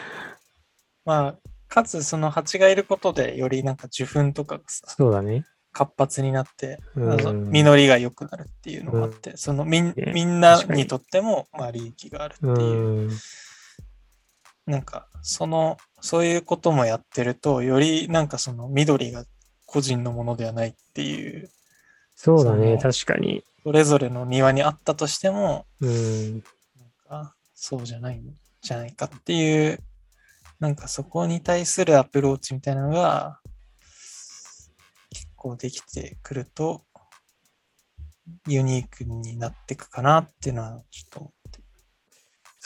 [1.04, 1.36] まあ、
[1.68, 5.44] かつその蜂がいることでよりなんか受粉とかがさ、そうだね。
[5.72, 13.10] 活発になって、うん実りが良くなるっていうのもあって、そのみみんなににとってもまあ利益があるってういう、ん。
[14.66, 19.24] なんかその、そういうこともやってると、よりなんかその緑が
[19.66, 21.50] 個人のものではないっていう、
[22.14, 22.78] そうだね。
[22.78, 23.42] 確かに。
[23.62, 26.32] それぞれの庭にあったとしても、うん。
[26.34, 26.42] なん
[27.08, 29.80] かそうじゃないんじゃないかっていう、
[30.60, 33.40] なんかそこに対するアプローチみたいなのが
[35.10, 36.84] 結構できてくると
[38.46, 41.43] ユニークになっていくかなっていうのはちょっと。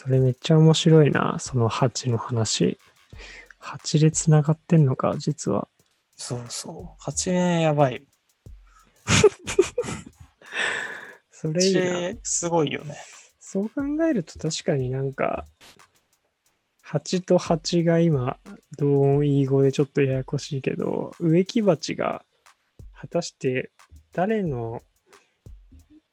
[0.01, 1.39] それめっちゃ面白いな。
[1.41, 2.79] その蜂の話。
[3.59, 5.67] 蜂で繋がってんのか、実は。
[6.15, 7.03] そうそう。
[7.03, 8.07] 8年やばい。
[11.33, 11.81] それいいな。
[11.81, 12.95] 8すごいよね。
[13.41, 15.45] そう考えると確かになんか、
[16.81, 18.39] 蜂と蜂が今、
[18.79, 22.25] 同音異義語でちょっとややこしいけど、植木鉢が
[22.93, 23.73] 果たして
[24.13, 24.81] 誰の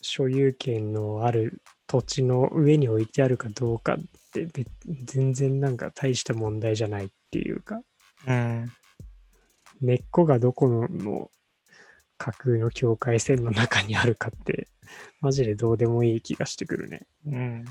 [0.01, 3.97] 所有権のある土地の上に置いてあるかどうかっ
[4.33, 4.67] て別
[5.03, 7.81] 全然なんか大した問題じゃないっていうか、
[8.27, 8.71] うん。
[9.81, 11.29] 根っこがどこの
[12.17, 14.67] 架空の境界線の中にあるかって、
[15.21, 17.05] マジでどうでもいい気がしてくるね。
[17.25, 17.65] うん。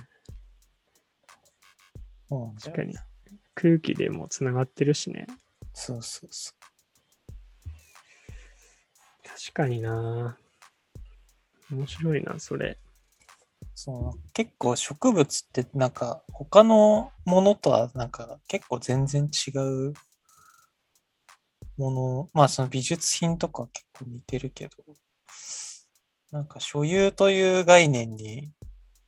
[2.61, 2.95] 確かに。
[3.55, 5.27] 空気でもつながってるしね。
[5.73, 6.53] そうそうそ
[9.23, 10.39] 確かにな
[11.71, 12.79] 面白いな、それ。
[13.75, 19.95] そう結構植物ってなんか他のものとはなんか結構全然違う
[21.77, 24.73] もの、まあその美術品とか結構似てるけど、
[26.31, 28.53] なんか所有という概念に、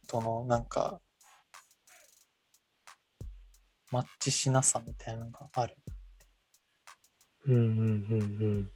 [0.08, 1.00] とのなんか、
[3.92, 5.76] マッチしなさみたいなのがある。
[7.46, 8.24] うんうんうんう
[8.62, 8.70] ん。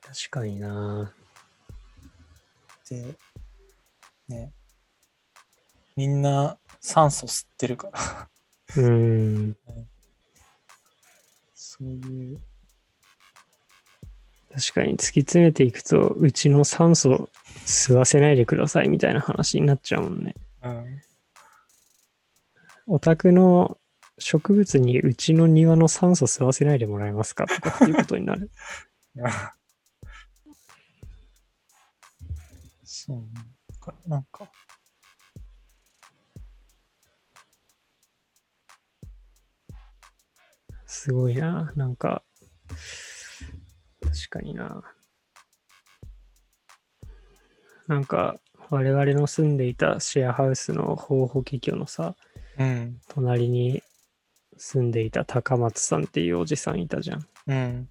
[0.00, 1.14] 確かにな
[2.88, 3.16] で、
[4.28, 4.52] ね、
[5.96, 8.28] みんな酸素吸ってるから、
[8.76, 9.56] うん。
[11.54, 12.40] そういう、
[14.54, 17.28] 確かに突き詰めていくと、うちの酸素
[17.66, 20.34] 吸わせないでくださいみたいな話になっちゃうもんね。
[20.62, 21.00] うん、
[22.86, 23.78] お宅の
[24.18, 28.50] 植物にうちの庭の酸素吸わせないでもらえますかとかっていうことになる。
[33.08, 34.50] そうからなんか、
[40.84, 41.72] すごいな。
[41.74, 42.22] なんか、
[44.02, 44.82] 確かにな。
[47.86, 48.36] なんか、
[48.68, 52.14] 我々の住んでいたシェアハウスの方法華僑のさ、
[52.58, 53.82] うん、隣に
[54.58, 57.26] 住んでいた高松さんっていうおじさんいたじゃん。
[57.46, 57.88] うん、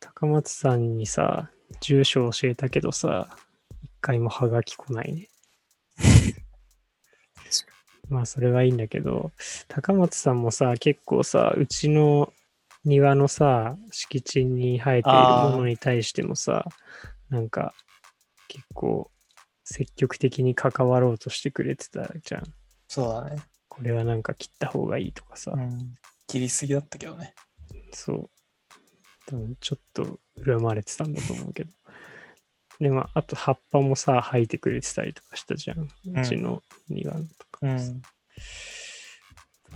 [0.00, 3.45] 高松さんにさ、住所教えたけどさ、一
[4.06, 5.28] 回もハガキ来ないね。
[8.08, 9.32] まあそれはいいんだけど、
[9.66, 12.32] 高松さんもさ、結構さ、うちの
[12.84, 16.64] 庭のさ、敷地に生えているものに対してもさ、
[17.30, 17.74] なんか
[18.46, 19.10] 結構
[19.64, 22.44] 積極的に関わろうとしてくれてたじゃん。
[22.86, 23.42] そうだね。
[23.68, 25.96] これはなんか切った方がいいとかさ、うん。
[26.28, 27.34] 切りすぎだったけどね。
[27.92, 28.30] そう。
[29.26, 31.72] 多分ちょっと恨まれてたんだと思うけど。
[32.80, 35.80] でも、あと葉っぱもさ、生えてくれてたりとかしたじゃん。
[35.80, 35.88] ん
[36.20, 37.58] うちの庭とか。
[37.62, 37.70] うん。
[37.70, 37.86] やっ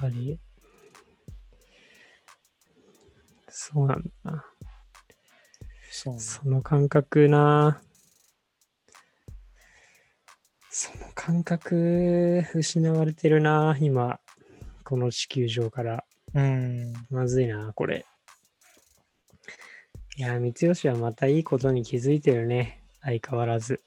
[0.01, 0.39] ぱり、
[3.49, 4.45] そうなんだな。
[5.91, 6.19] そ。
[6.19, 7.83] その感覚な。
[10.71, 14.21] その感覚失われてるな、今。
[14.85, 16.05] この地球上から。
[16.35, 16.93] うん。
[17.11, 18.05] まずいな、これ。
[20.17, 22.80] いや、三吉はまたいいことに気づいてるね。
[23.03, 23.83] 相変わらず。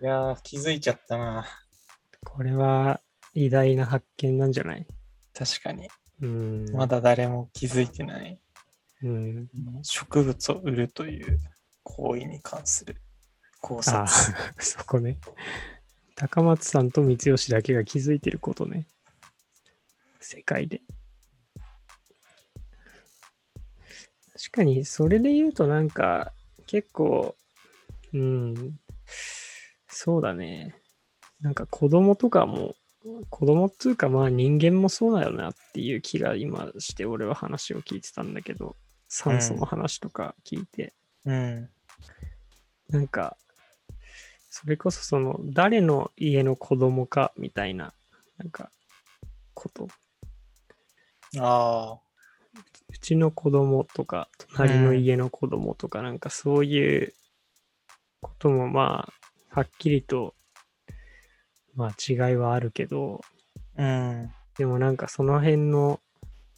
[0.00, 1.46] いやー、気づいちゃったな。
[2.24, 3.00] これは
[3.34, 4.86] 偉大な発見なんじゃない？
[5.34, 5.88] 確かに。
[6.20, 6.70] うん。
[6.72, 8.40] まだ誰も気づいてない。
[9.02, 9.48] うん。
[9.82, 11.38] 植物を売るという
[11.84, 12.96] 行為に関する
[13.60, 14.06] 考察あ。
[14.58, 15.18] そこね。
[16.16, 18.86] 高松さんと三吉だけが気づいてることね。
[20.20, 20.82] 世界で。
[24.34, 26.32] 確かに、それで言うとなんか、
[26.68, 27.34] 結構、
[28.12, 28.78] うん、
[29.88, 30.74] そうだね。
[31.40, 32.76] なんか子供とかも、
[33.30, 38.76] 子供っていうかまあ人間もそうだよなっていう気が今して俺は話を聞いてたんだけど、
[39.08, 41.70] 酸素の話とか聞いて、うん。
[42.90, 43.38] なんか、
[44.50, 47.94] それこそその誰の家の子供かみたいな、
[48.36, 48.70] なんか、
[49.54, 49.88] こと。
[51.38, 52.07] ああ。
[52.90, 57.14] うちの子供とか、隣の家の子供とか、なんかそういう
[58.20, 59.08] こともま
[59.52, 60.34] あ、はっきりと、
[61.74, 63.20] まあ違いはあるけど、
[63.76, 64.30] うん。
[64.56, 66.00] でもなんかその辺の、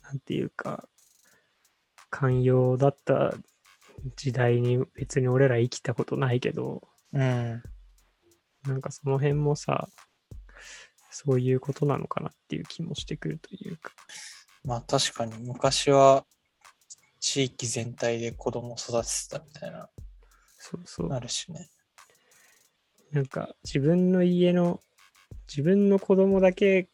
[0.03, 0.89] なんていうか、
[2.11, 3.35] 寛容だった
[4.17, 7.63] 時代に別に俺ら生きたことないけど、うん。
[8.67, 9.89] なんかその辺もさ、
[11.11, 13.93] そういうことなのかなっていう気もしてくるというか。
[14.65, 16.25] まあ確かに昔は
[17.21, 19.89] 地域全体で子供を育ててたみたいな、
[20.59, 21.13] そうそう。
[21.13, 21.69] あるしね。
[23.13, 24.81] なんか自分の家の、
[25.49, 26.89] 自分の子供だけ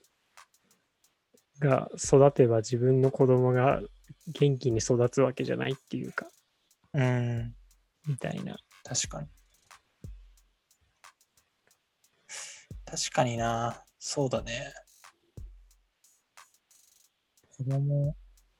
[1.61, 3.81] が育てば自分の子供が
[4.29, 6.27] 元気に育つわけじゃないっていうか、
[6.95, 7.55] うん。
[8.07, 8.57] みたいな。
[8.85, 9.29] 確かに。
[12.85, 13.83] 確かにな。
[13.99, 14.73] そうだね。
[17.59, 18.15] 子供、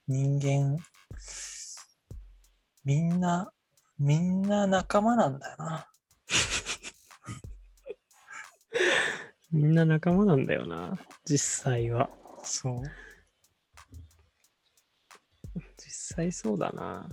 [0.09, 0.79] 人間、
[2.83, 3.53] みんな、
[3.99, 5.87] みんな仲間なんだよな。
[9.53, 12.09] みんな仲間なんだよな、実際は。
[12.43, 12.83] そう。
[15.77, 17.07] 実際そうだな。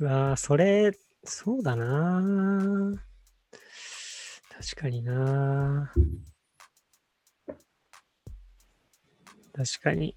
[0.00, 0.92] うわーそれ、
[1.24, 2.94] そうだな。
[4.48, 5.92] 確かにな。
[9.52, 10.16] 確かに。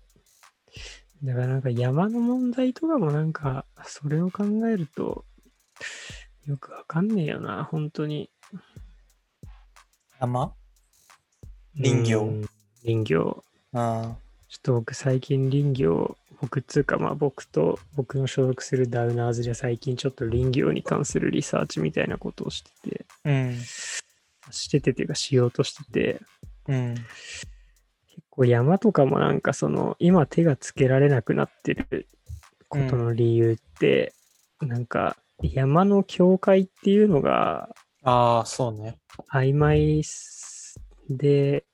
[1.24, 5.26] だからなんか山の問題とかもなんか、それを考えると、
[6.46, 8.30] よくわかんねえよな、本当に。
[10.20, 10.54] 山？
[11.78, 12.46] 林業うん
[12.84, 13.44] 林業？
[13.74, 14.16] あ
[14.48, 23.30] ちょっと僕最近林業、僕っつうかまあ僕と僕の所属するダウナーズで最近ちょっと林業に関するリサーチみたいなことをしてて、あ。
[23.30, 23.58] うん。
[24.52, 26.22] しててっていうかしようとしてて、
[26.68, 26.96] うん。
[28.36, 32.08] 結構山とかもなんかその今手がつけられなくなってる
[32.70, 34.14] ことの理由って、
[34.62, 37.70] なんか山の境界っていうのが
[38.06, 38.98] ああ、そうね。
[39.34, 40.04] 曖昧
[41.10, 41.66] で、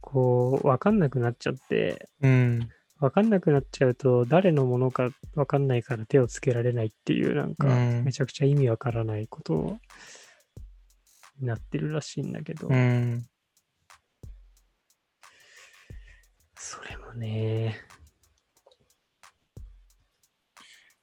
[0.00, 2.68] こう、わかんなくなっちゃって、うん。
[2.98, 9.78] わかんなくなっちゃうと、誰のものかわかんないから手をつけられないっていう、なんか、うんめちゃくちゃ意味わからないこと
[11.38, 13.26] になってるらしいんだけど、うん。
[16.64, 17.74] それもね、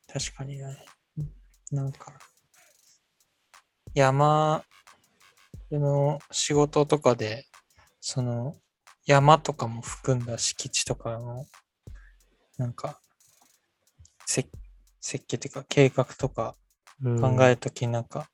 [0.07, 0.85] 確かにね。
[1.69, 2.13] なんか、
[3.93, 4.63] 山
[5.69, 7.45] の仕事とかで、
[7.99, 8.55] その、
[9.05, 11.45] 山とかも含んだ敷地とかの、
[12.57, 13.01] なんか、
[14.25, 14.49] 設
[15.01, 16.55] 設計っていうか計画とか
[17.03, 18.29] うん考えるときになんか、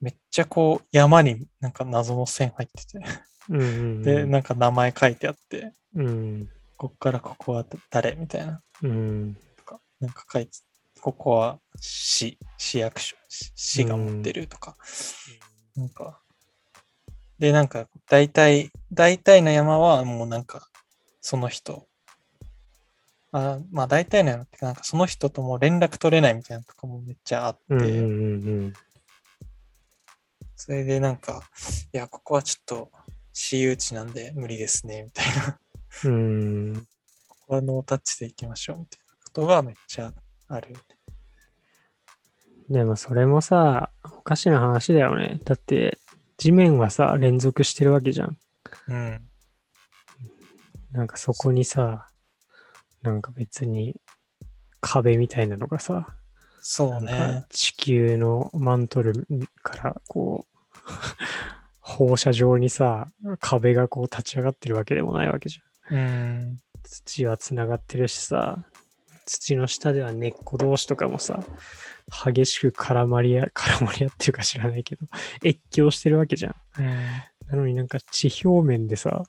[0.00, 3.04] めっちゃこう山になんか謎の線入ってて、
[3.50, 4.02] うんうん。
[4.02, 6.48] で、なんか名前書いてあって、うん、
[6.80, 8.62] こっからここは誰みたいな。
[8.82, 10.52] うん、とか、なんか書いて、
[11.02, 14.78] ここは市、市役所、市市が持ってるとか、
[15.76, 16.22] なんか、
[17.38, 20.70] で、なんか、大体、大体の山はもうなんか、
[21.20, 21.86] その人、
[23.32, 27.90] あまあ大体の山ってか、なんかその人とも連絡取れないみたいなとこもめっちゃあって、うん、うん、う
[28.68, 28.72] ん、
[30.56, 31.42] それでなんか、
[31.92, 32.90] いや、ここはちょっと
[33.34, 35.58] 私有地なんで無理ですね、みたいな。
[36.04, 36.86] うん、
[37.28, 40.12] ここはノータッチで行きましょう、みたいなことがめっちゃ
[40.48, 40.74] ある。
[42.68, 45.40] でもそれもさ、おかしな話だよね。
[45.44, 45.98] だって、
[46.36, 48.38] 地面はさ、連続してるわけじゃん。
[48.88, 49.20] うん。
[50.92, 52.08] なんかそこにさ、
[53.02, 53.96] なんか別に
[54.80, 56.16] 壁みたいなのがさ、
[56.62, 57.46] そうね。
[57.48, 59.26] 地球のマントル
[59.62, 60.76] からこう、
[61.80, 63.08] 放射状にさ、
[63.40, 65.69] 壁がこう立ち上がってるわけでもないわけじゃん。
[65.90, 66.58] うん。
[66.82, 68.64] 土はつながってるしさ、
[69.26, 71.44] 土の下では根っこ同士とかもさ、
[72.24, 75.06] 激しく絡まり合、 絡まり合っていうか知らないけど、
[75.44, 76.54] 越境してるわけじゃん。
[76.78, 76.86] うん。
[77.48, 79.24] なのになんか地表面でさ、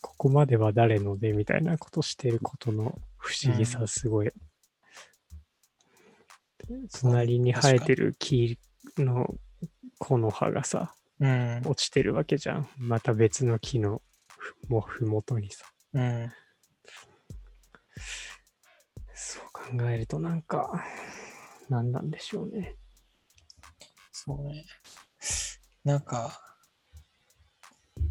[0.00, 4.30] ここまでは誰のでみたいなことしてることの不思議さすごい。
[7.00, 8.58] 隣に生えてる木
[8.98, 9.34] の
[9.98, 11.62] 木の葉がさ、うん。
[11.66, 12.68] 落ちてるわけじゃん。
[12.76, 14.02] また別の木の
[14.38, 15.71] ふもふもとにさ。
[15.94, 16.32] うん。
[19.90, 20.84] えるとなんか、
[21.68, 22.76] 何なんでしょうね。
[24.10, 24.64] そうね。
[25.84, 26.40] なんか、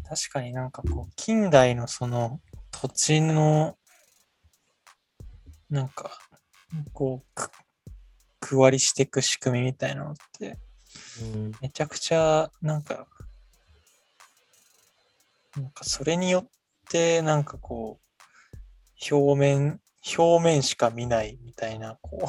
[0.04, 3.78] 確かになんかこう、近代のその土地の、
[5.70, 6.18] なんか、
[6.92, 7.50] こう、く
[8.40, 10.58] 区割りしていく仕組みみたいなのって、
[11.20, 11.52] うん。
[11.60, 13.06] めちゃくちゃ、なんか、
[15.56, 16.50] なんかそれによっ
[16.92, 19.80] て、なんかこう、表面、
[20.18, 22.28] 表面しか見ないみたいな、こ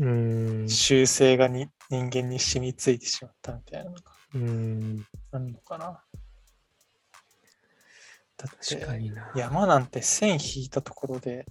[0.00, 0.68] うんう、。
[0.68, 4.02] 習性がに人間に染みついてしまったみたいなのが
[4.34, 5.06] うん。
[5.30, 6.02] あるのかな。
[8.36, 9.32] だって確かにな。
[9.36, 11.46] 山なんて線引いたところで、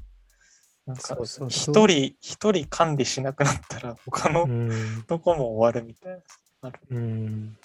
[0.86, 5.04] なんか一人、一人管理しなくなったら他のうん。
[5.08, 6.22] とこも終わるみたい
[6.62, 6.72] な。
[6.92, 7.58] うん。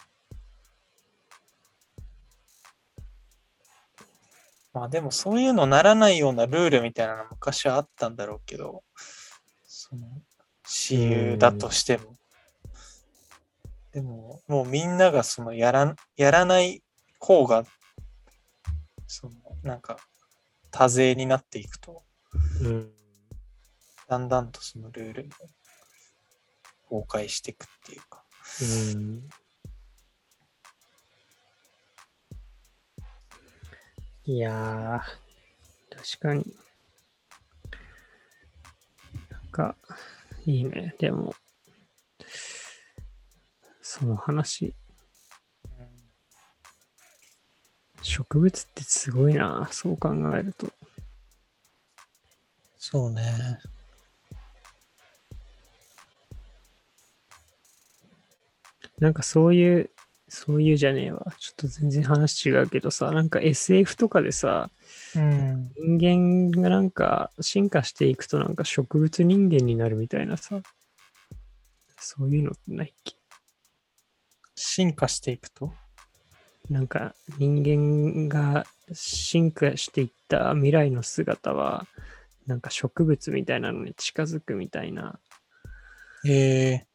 [4.73, 8.85] まあでもそういうのならないようなルールみたいなの昔はあったんだろうけど、
[9.65, 10.07] その、
[10.65, 12.15] 私有だとしても。
[13.93, 16.83] でも、もうみんながそのやら、やらない
[17.19, 17.65] 方が、
[19.09, 19.33] その、
[19.65, 19.97] なんか、
[20.71, 22.05] 多勢になっていくと、
[22.63, 22.93] うん。
[24.09, 25.25] だんだんとそのルール
[26.89, 28.25] も崩壊していくっていうか。
[28.63, 29.29] うん。
[34.27, 36.45] いやー、確かに。
[39.31, 39.77] なんか、
[40.47, 40.95] いいね。
[40.99, 41.35] でも、
[43.81, 44.75] その話、
[48.03, 50.71] 植物ってすごいな、そう考えると。
[52.79, 53.59] そうね。
[58.99, 59.91] なんかそういう、
[60.31, 61.27] そういうじゃねえわ。
[61.39, 64.71] ちょっと全然話違うけどさ、なんか SF とかでさ、
[65.17, 65.73] うん。
[65.99, 70.61] 人間がなんか進化していくとなんか植物人間になるみたいなさ、
[71.99, 73.17] そういうのってないっけ？
[74.55, 75.73] 進化していくと？
[76.69, 81.87] なんか人間が進化していった未来の姿は、
[82.47, 85.19] なんか植物みたいなのに近づくみたいな。
[86.25, 86.87] ええ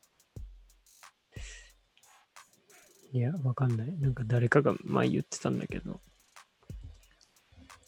[3.16, 3.98] いや、わかんない。
[3.98, 6.02] なんか誰かが前言ってたんだけど。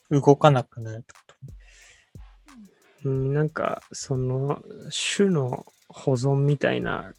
[0.10, 1.20] 動かなくなるってこ
[3.04, 3.10] と？
[3.10, 4.64] うん、なんかその
[5.18, 7.12] 種の保存みたいな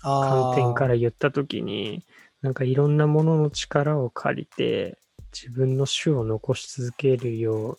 [0.00, 2.02] 観点から言ったときに、
[2.40, 4.96] なんかいろんなものの力を借りて、
[5.34, 7.78] 自分の種を残し続けるよう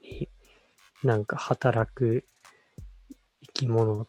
[0.00, 0.28] に、
[1.02, 2.24] なんか働く
[3.48, 4.06] 生き物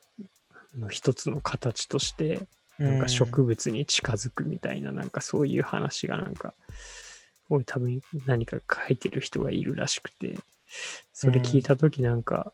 [0.77, 2.47] の一つの形として、
[2.81, 6.55] なんか植物に近づくみたいな、なんかそういう話がなんか、
[7.49, 10.39] 俺多分何か書いてる人がいるらしくて、
[11.13, 12.53] それ聞いたときなんか、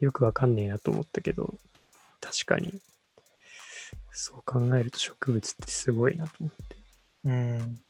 [0.00, 1.54] よくわかんねえなと思ったけど、
[2.20, 2.80] 確かに、
[4.10, 6.76] そう考えると植物ってすごいなと思って。
[7.24, 7.80] うん。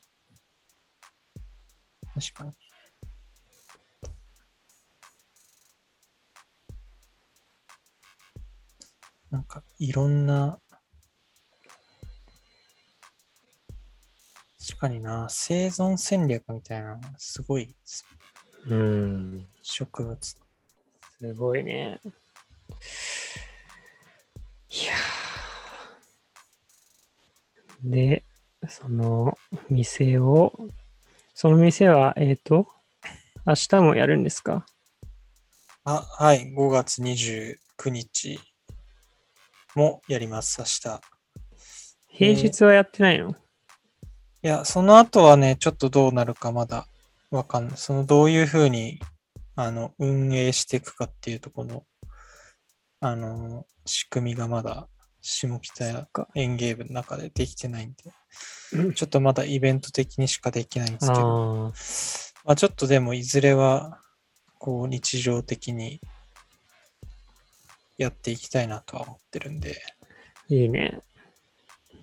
[2.15, 2.53] 確かに。
[9.31, 10.59] なんか、いろんな、
[14.69, 17.75] 確かにな、生存戦略みたいなすごい
[18.69, 19.47] うん。
[19.62, 20.37] 植物。
[21.19, 21.99] すごいね。
[24.71, 28.25] いやーで、
[28.69, 29.39] その
[29.71, 30.53] 店を、
[31.35, 32.69] その店は、えっ、と、
[33.47, 34.66] 明日もやるんですか？
[35.85, 37.57] あ、はい、5月29
[37.91, 38.39] 日
[39.75, 41.01] もやります、明日。
[42.09, 43.35] 平日はやってないの、
[44.49, 46.87] いや、その後はね、ちょっとどうなるかまだ
[47.31, 47.77] わかんない。
[47.77, 48.99] そのどういうふうに、
[49.57, 51.85] あの、運営していくかっていうところの、
[53.01, 54.89] あの、仕組みがまだ
[55.21, 57.97] 下北か園芸部の中でできてないんで、
[58.73, 61.73] うんちょっとまだイベント的にしかできないんですけど、ああ、
[62.47, 64.01] まあちょっとでもいずれは、
[64.59, 66.01] こう、日常的に
[67.99, 69.83] やっていきたいなとは思ってるんで、
[70.49, 71.03] いいね。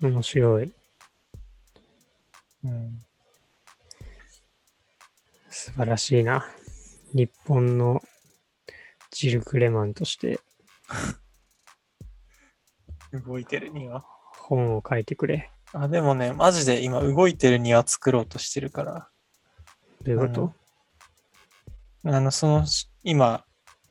[0.00, 0.72] 面白い。
[2.66, 3.00] うん、
[5.50, 6.46] 素晴らしいな。
[7.14, 8.02] 日本の
[9.12, 10.40] ジル・クレマンとして
[13.12, 14.04] 動いてるには。
[14.36, 15.50] 本を書いてくれ。
[15.72, 19.08] あ、でもね、マジで今動いてる庭作ろうとしてるから、
[20.02, 20.52] どういうこと？
[22.04, 23.44] あの、その、し今、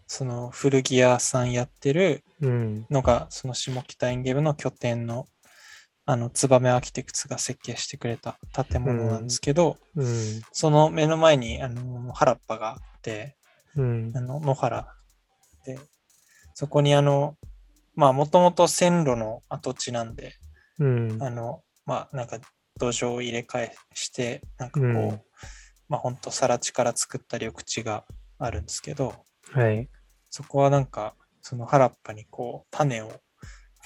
[0.07, 2.86] その古着屋さんやってるうん。
[2.89, 5.28] のが、その下北園芸部の拠点の、
[6.06, 10.41] あの、ツバメアーキテクツが設計してくれた建物なんですけど、うん。
[10.51, 13.36] その目の前に、あの、原っぱがあって、
[13.76, 14.22] うんあ。
[14.22, 14.88] の、野原
[15.66, 15.80] て、
[16.53, 17.36] そこにあの、
[17.95, 20.36] まあもともと線路の跡地なんで、
[20.80, 21.18] うん。
[21.22, 22.39] あの、まあなんか
[22.80, 25.22] 土壌を入れ替えして、なんかこう、うん
[25.88, 28.06] まあほんと更地から作った緑地が
[28.39, 29.14] あるんですけど、
[29.51, 29.88] はい。
[30.32, 33.12] そこはなんか、その原っぱにこう、種を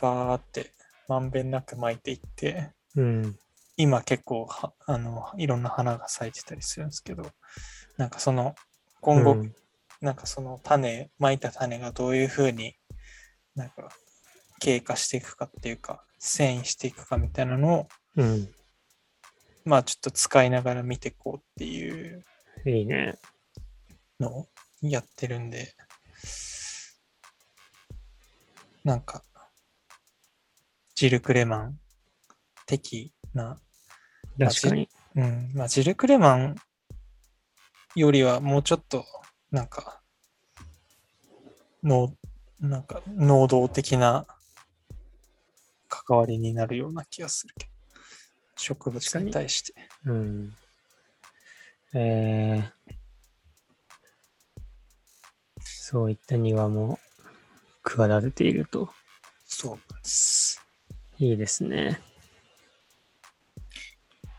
[0.01, 0.71] バーって
[1.09, 3.35] まんべんなく巻いていって、うん。
[3.75, 7.25] 今結構は、あの、いろんな花が咲いてたりするんですけど、
[7.97, 8.55] なんかその、
[9.01, 9.55] 今後、うん
[10.01, 12.77] なんかその種、巻いた種がどういうふうに
[13.53, 13.89] なんか
[14.59, 18.49] 経過していくかっていうか、遷移していくかみたいなのを、うん。
[19.65, 22.23] まあちょっと使いながら見ていこうっていう
[22.65, 23.15] いいね。
[24.21, 24.47] のを
[24.81, 25.73] やってるんで、
[28.85, 29.23] なんか、
[30.99, 31.79] ジル・クレマン
[32.65, 33.57] 的な、
[34.37, 34.89] 確かに。
[35.15, 36.55] うん、まあジル・クレマン
[37.95, 39.05] よりはもうちょっと、
[39.49, 40.01] なんか、
[41.83, 42.13] 能、
[42.59, 44.27] なんか、能動的な
[45.87, 47.71] 関わりになるような気がするけど、
[48.57, 49.73] 植物に対して。
[50.03, 50.53] うん。
[51.93, 52.93] えー、
[55.61, 56.99] そういった庭も
[57.85, 58.89] 企てていると。
[59.47, 60.61] そうなんです。
[61.19, 61.99] いいですね。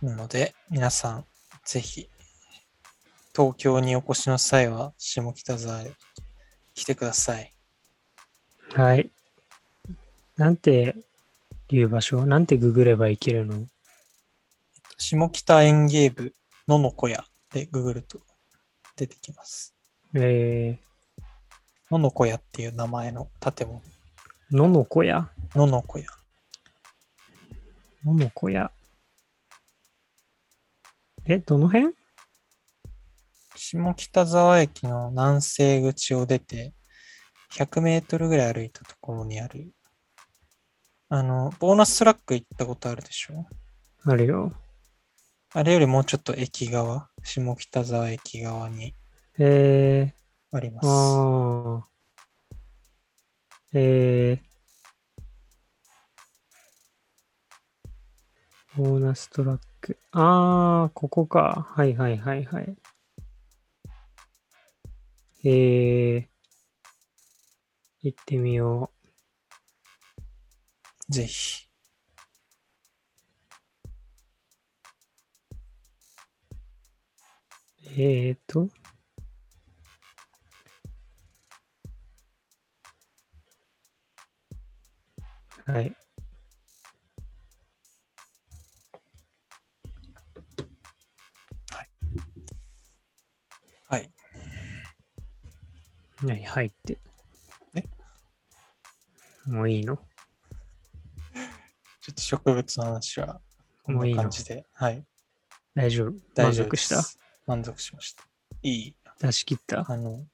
[0.00, 1.26] なので、皆さん、
[1.62, 2.08] ぜひ、
[3.36, 5.92] 東京にお越しの際は、下北沢へ
[6.74, 7.52] 来てください。
[8.72, 9.10] はい。
[10.36, 10.96] なんて
[11.68, 13.66] いう場所なんてググればいけるの？
[14.96, 16.34] 下北園芸部
[16.66, 18.20] のの小屋でググると
[18.96, 19.74] 出てきます。
[20.14, 20.78] え
[21.90, 23.82] のの小屋っていう名前の建物。
[24.50, 26.19] ー、のの小屋のの小屋。
[28.04, 28.70] のの小屋
[31.26, 31.94] え、どの辺？
[33.54, 36.72] 下北沢駅の南西口を出て、
[37.52, 39.72] 100メートルぐらい歩いたところにある、
[41.10, 43.46] あの、ボーナストラック行ったことあるでしょ？
[44.04, 44.52] あるよ。
[45.52, 48.94] あれよりもうちょっと駅側、下北沢駅側に
[49.38, 50.86] えー、あります。
[50.86, 51.82] あー。
[53.72, 54.49] えー、
[58.76, 59.98] ボーナストラック。
[60.12, 61.66] あー、ここか。
[61.70, 62.76] はいはいはいはい。
[65.42, 66.26] えー、
[68.02, 68.90] 行ってみよ
[71.08, 71.66] うぜひ。
[77.96, 78.00] う。
[78.00, 78.68] えーと。
[85.66, 85.92] はい。
[96.22, 96.98] はい、入って？
[97.74, 97.84] え？
[99.46, 99.96] もういいの？
[99.96, 103.40] ちょっと植物の話は
[103.82, 104.16] こんもういの？
[104.16, 105.02] ない感じで、はい。
[105.74, 106.12] 大丈夫？
[106.34, 107.02] 大丈夫で満足した？
[107.02, 107.18] す。
[107.46, 108.22] 満足しました。
[108.62, 108.94] いい？
[109.20, 109.90] 出し切った？
[109.90, 110.26] あの、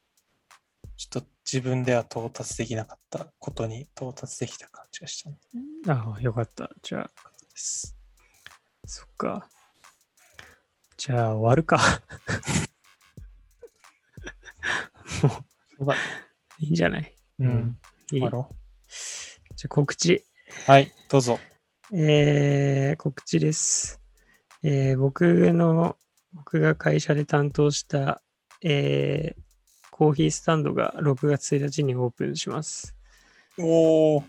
[0.97, 5.24] ちょっと自分では到達できなかったことに到達できた感じがし
[5.84, 6.68] たああ、よかった。
[6.82, 7.11] じゃあ、
[7.55, 7.97] す。
[8.84, 9.49] そっか。
[10.97, 11.78] じゃあ、終わるか。
[15.22, 15.46] も
[15.79, 15.97] そうだう、
[16.64, 17.14] いいんじゃない？
[17.39, 17.79] うん。
[18.12, 18.20] いい。
[18.20, 18.49] じゃあ、
[19.68, 20.14] 告知。
[20.14, 20.22] う
[20.66, 21.39] はい、どうぞ。
[21.93, 24.01] えー、告知です。
[24.62, 25.97] えー僕の、
[26.33, 28.22] 僕が会社で担当した、
[28.62, 29.47] えー
[29.99, 32.95] コーヒースタンドが6月1日にオープンします。
[33.59, 34.24] おー、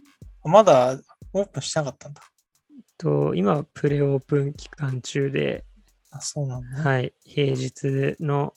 [0.45, 0.97] まだ
[1.33, 2.21] オープンしなかったんだ。
[2.97, 5.65] と今、プレオープン期間中で、
[6.09, 6.77] あ、そうなんだ。
[6.81, 8.53] はい、平日の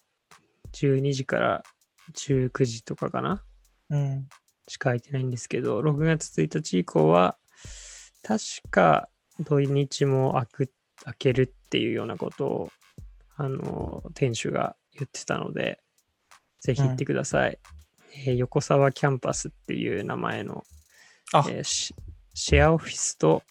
[0.73, 1.63] 12時から
[2.15, 3.45] 19時とかかな？
[3.91, 4.29] うん。
[4.69, 7.37] しか空いてないんですけど、6月1日以降は、
[8.23, 8.41] 確
[8.71, 9.09] か
[9.41, 10.73] 土日も開く、
[11.05, 12.71] 開けるっていうようなことを、
[13.37, 15.81] あの、店主が言ってたので、
[16.61, 17.59] ぜひ行ってください。
[18.27, 20.65] えー横沢キャンパスっていう名前の、
[21.33, 21.95] あえーシ
[22.35, 23.43] シェアオフィスと、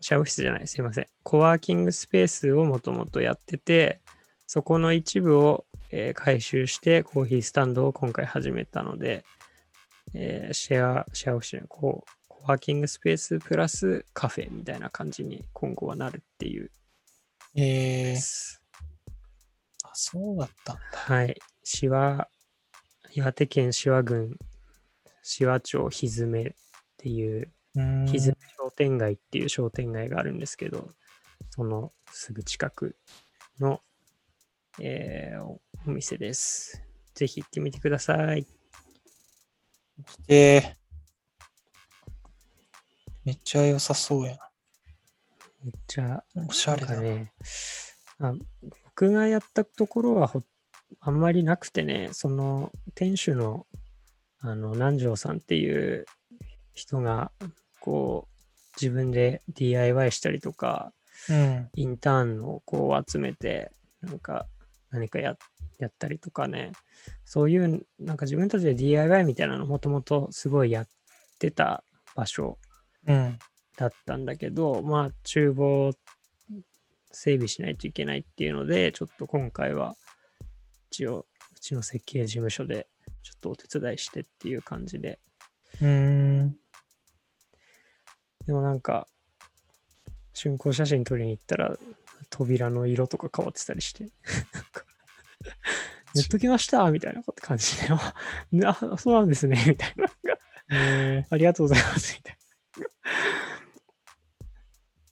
[0.00, 1.06] シェアオフィスじゃない、すいません。
[1.22, 4.00] コワーキングスペースをもともとやってて、
[4.46, 9.24] そこの一部を、えー回収してコーヒースタンドを今回始めたので、
[10.14, 16.70] えーシェア、シェアオフィスこう、コワーキングスペースプラスカフェみたいな感じに今後はなるっていう
[17.56, 18.16] えー。
[19.84, 20.82] あ、そうだったんだ。
[20.92, 21.38] はい。
[21.64, 22.28] 志和、
[23.14, 24.36] 岩手県志和郡
[25.22, 26.52] 志和町ひずめっ
[26.98, 30.90] ていう、うひずめ商店街っていう商店街があるんですけど、
[31.50, 32.96] そのすぐ近く
[33.58, 33.80] の、
[34.80, 36.82] えーおお店です。
[37.14, 38.46] ぜひ行ってみてください。
[40.26, 40.76] で、
[43.24, 44.50] めっちゃ良さそうやな。
[45.64, 47.32] めっちゃ、おしゃれだね、
[48.20, 48.34] あ
[48.84, 50.42] 僕がやったところはほ
[51.00, 53.66] あんまりなくてね、その店主の
[54.40, 56.04] あの南條さんっていう
[56.74, 57.32] 人が
[57.80, 58.36] こう
[58.80, 60.92] 自分で DIY したりとか、
[61.28, 61.70] うん。
[61.74, 63.72] インターンをこう集めて、
[64.02, 64.46] なんか
[64.90, 65.36] 何かや
[65.78, 66.72] やったりとかね、
[67.24, 70.88] そういうなんか自分たちで DIY みたいなのもともとすごいやっ
[71.38, 71.84] てた
[72.14, 72.58] 場所
[73.06, 73.38] うん。
[73.76, 75.92] だったんだけど、まあ、厨房
[77.12, 79.96] 整備しないといけないっていうので、ちょっと今回は、
[80.90, 82.88] 一応、うちの設計事務所で、
[83.22, 85.18] ちょっとお手伝いしてっていう感じで。
[85.80, 85.88] うー
[86.44, 86.56] ん。
[88.46, 89.06] でもなんか、
[90.32, 91.76] 竣工写真撮りに行ったら、
[92.30, 94.10] 扉の色とか変わってたりして、
[96.14, 98.14] 塗っときましたみたいな感じで、 あ、
[98.92, 100.06] あそうなんですね、 みたいな。
[100.70, 102.40] えありがとうございます、みたいな。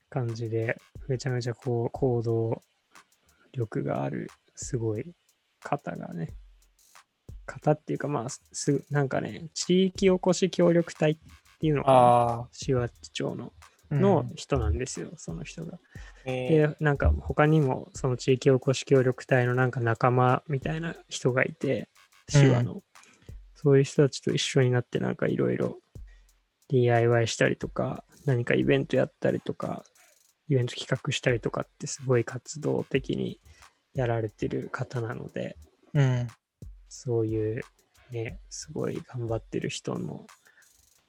[0.08, 2.62] 感じで、めちゃめちゃこう、行動
[3.52, 5.14] 力がある、すごい
[5.60, 6.34] 方がね、
[7.46, 11.16] 方っていうか、まあ、すぐ、なんかね、地域おこし協力隊っ
[11.58, 12.48] ていうのかな、ああ。
[12.52, 13.44] 紫波町の。
[13.44, 13.52] うん
[13.94, 15.78] の人なんですよ、その人が。
[16.26, 21.88] えで、なんか他にも、その地域おこし協力隊のなんか仲間みたいな人がいて、
[22.30, 22.82] 手話の。
[23.54, 25.78] そういう人たちと一緒になって、なんかいろいろ
[26.68, 29.84] DIY したりとか、何かイベントやったりとか、
[30.48, 33.40] イベント企画したりとかってすごい活動的に
[33.94, 35.56] やられてる方なので、
[35.94, 36.26] うん。
[36.88, 37.62] そういう
[38.10, 40.26] ね、すごい頑張ってる人の、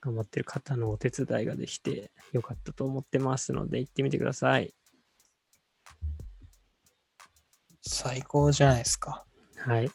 [0.05, 4.71] 頑張ってる方のお手伝いができてよかったと思ってますので、行ってみてください。
[7.81, 9.25] 最高じゃないですか。
[9.57, 9.89] はい。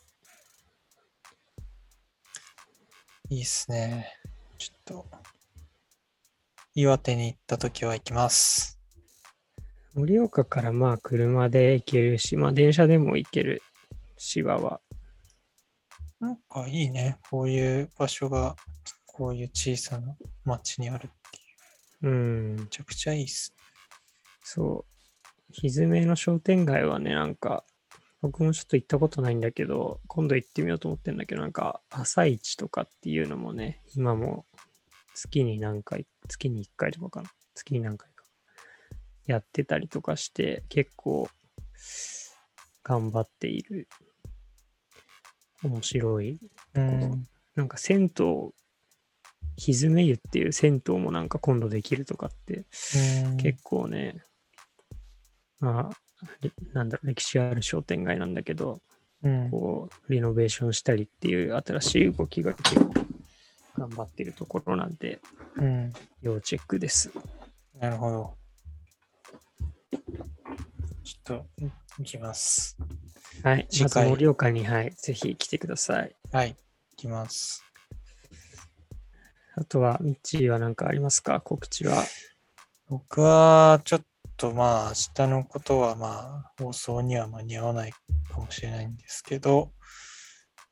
[3.28, 4.12] いいっすね。
[4.58, 5.06] ちょっと、
[6.74, 8.80] 岩手に行ったときは行きます。
[9.94, 13.62] 盛岡からまあ車で行けるし、まあ電車でも行ける
[14.16, 14.80] 芝は。
[16.18, 17.18] なんかいいね。
[17.30, 18.56] こういう場所が、
[19.12, 21.08] こういう小さな町にあるっ
[22.00, 22.12] ていう。
[22.12, 23.52] うんめ、ちゃくちゃいいっす。
[24.42, 25.52] そう。
[25.52, 27.64] ひずめの商店街はね、なんか、
[28.22, 34.46] 僕もちょっと行ったことないんだけど、今度行ってみようと思ってんだけど、なんか、朝市とかっていうのもね、今も
[35.14, 37.30] 月に何回、月に1回とかかな。
[37.54, 38.24] 月に何回か。
[39.26, 41.28] やってたりとかして、結構、
[42.84, 43.88] 頑張っている。
[45.62, 46.38] 面白い
[46.74, 47.28] うん。
[47.54, 48.08] なんか銭湯、
[49.60, 52.64] ひずめ湯っていう銭湯もなんか今度できるとかって
[53.26, 54.22] うん結構ね、
[55.60, 58.80] まあ、れなんだろう、歴史ある商店街なんだけど、
[59.22, 59.50] うん。
[59.50, 62.94] こう、リノベーションしたりっていう新しい動きが結構
[63.76, 65.20] 頑張ってるところなんで、
[65.56, 65.92] うん。
[66.22, 67.10] 要チェックです。
[67.78, 68.34] なるほど。
[71.04, 71.46] ちょっと、
[71.98, 72.78] 行きます。
[73.42, 73.66] はい。
[73.70, 76.16] 次回まず盛岡に、はい、ぜひ来てください。
[76.32, 76.50] はい。
[76.52, 76.56] 行
[76.96, 77.62] きます。
[79.60, 81.42] あとは、ミッチーは何かありますか？
[81.42, 82.02] 告知は。
[82.88, 84.00] 僕は、ちょっ
[84.38, 87.98] とまあ、明日のことはまあ、放送には間に合わないか
[88.38, 89.72] もしれないんですけど、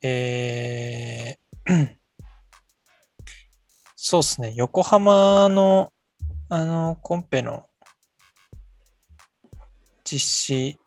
[0.01, 1.97] えー、
[3.95, 5.93] そうですね、横浜の、
[6.49, 7.67] あの、コンペの
[10.03, 10.79] 実施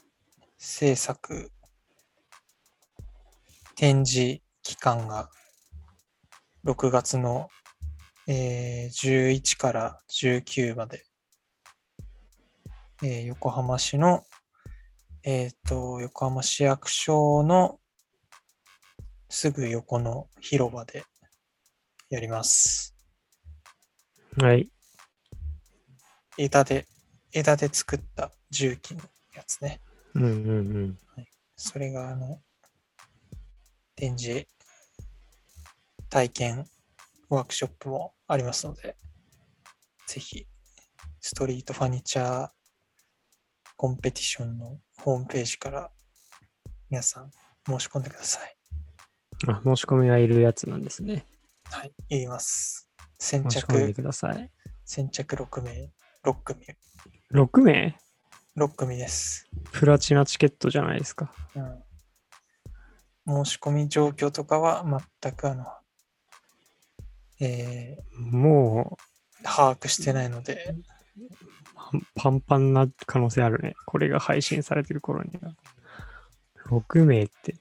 [0.57, 1.51] 制作
[3.75, 5.29] 展示期間が
[6.65, 7.49] 6月の、
[8.27, 11.03] えー11から19まで、
[13.03, 14.23] えー横浜市の、
[15.23, 17.79] えっ、と、横浜市役所の
[19.29, 21.03] すぐ横の広場で
[22.09, 22.95] やります。
[24.37, 24.69] はい。
[26.37, 26.85] 枝で、
[27.33, 29.01] 枝で作った重機の
[29.35, 29.79] やつね。
[30.15, 30.97] うんうんうん。
[31.55, 32.41] それが、あの、
[33.95, 34.47] 展示、
[36.09, 36.65] 体験、
[37.35, 38.97] ワークショップもありますので、
[40.07, 40.45] ぜひ、
[41.19, 42.49] ストリートファニチャー
[43.77, 45.91] コンペティションのホームページから
[46.89, 47.31] 皆さん
[47.65, 48.55] 申し込んでください。
[49.47, 51.25] あ、申し込みがいるやつなんですね。
[51.65, 52.89] はい、言います。
[53.17, 54.51] 先申し込んで着、ください。
[54.83, 55.89] 先着6名、
[56.25, 56.65] 6組、
[57.33, 57.97] 6名
[58.57, 59.49] ？6組です。
[59.71, 61.33] プラチナチケットじゃないですか。
[61.55, 64.85] うん、申し込み状況とかは
[65.21, 65.65] 全くあの、
[67.41, 69.11] えもー
[69.43, 70.75] 把握してないので、
[71.93, 73.75] うパンパンな可能性あるね。
[73.85, 75.53] これが配信されてる頃には。
[76.67, 77.55] 6名って。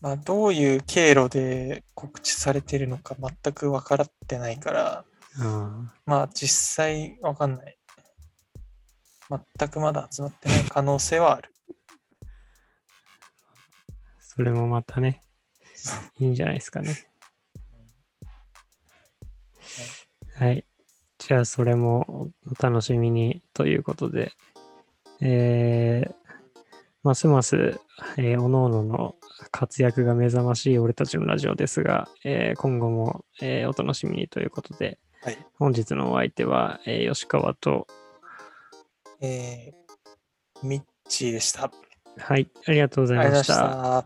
[0.00, 5.04] まあ、どういう経路で告知されてるのか全く分からってないから、
[5.40, 7.78] あまあ実際分かんない。
[9.58, 11.50] 全くまだ集まってない可能性はある。
[14.20, 15.22] それもまたね、
[16.18, 16.94] いいんじゃないですかね。
[20.34, 20.64] はい。
[21.18, 24.32] じゃあ、それもお楽しみにということで、
[25.20, 26.14] えー、
[27.04, 27.78] ますます、
[28.16, 29.14] えー、おのおのの
[29.50, 37.86] 活躍が目覚ましい俺たちのラジオですが、えー今後も、えーお楽しみにということで、はい本日のお相手は、えー吉川と、
[39.20, 41.70] えー、ミッチーでした。
[42.18, 43.46] はい、ありがとうございまし。
[43.46, 44.04] た。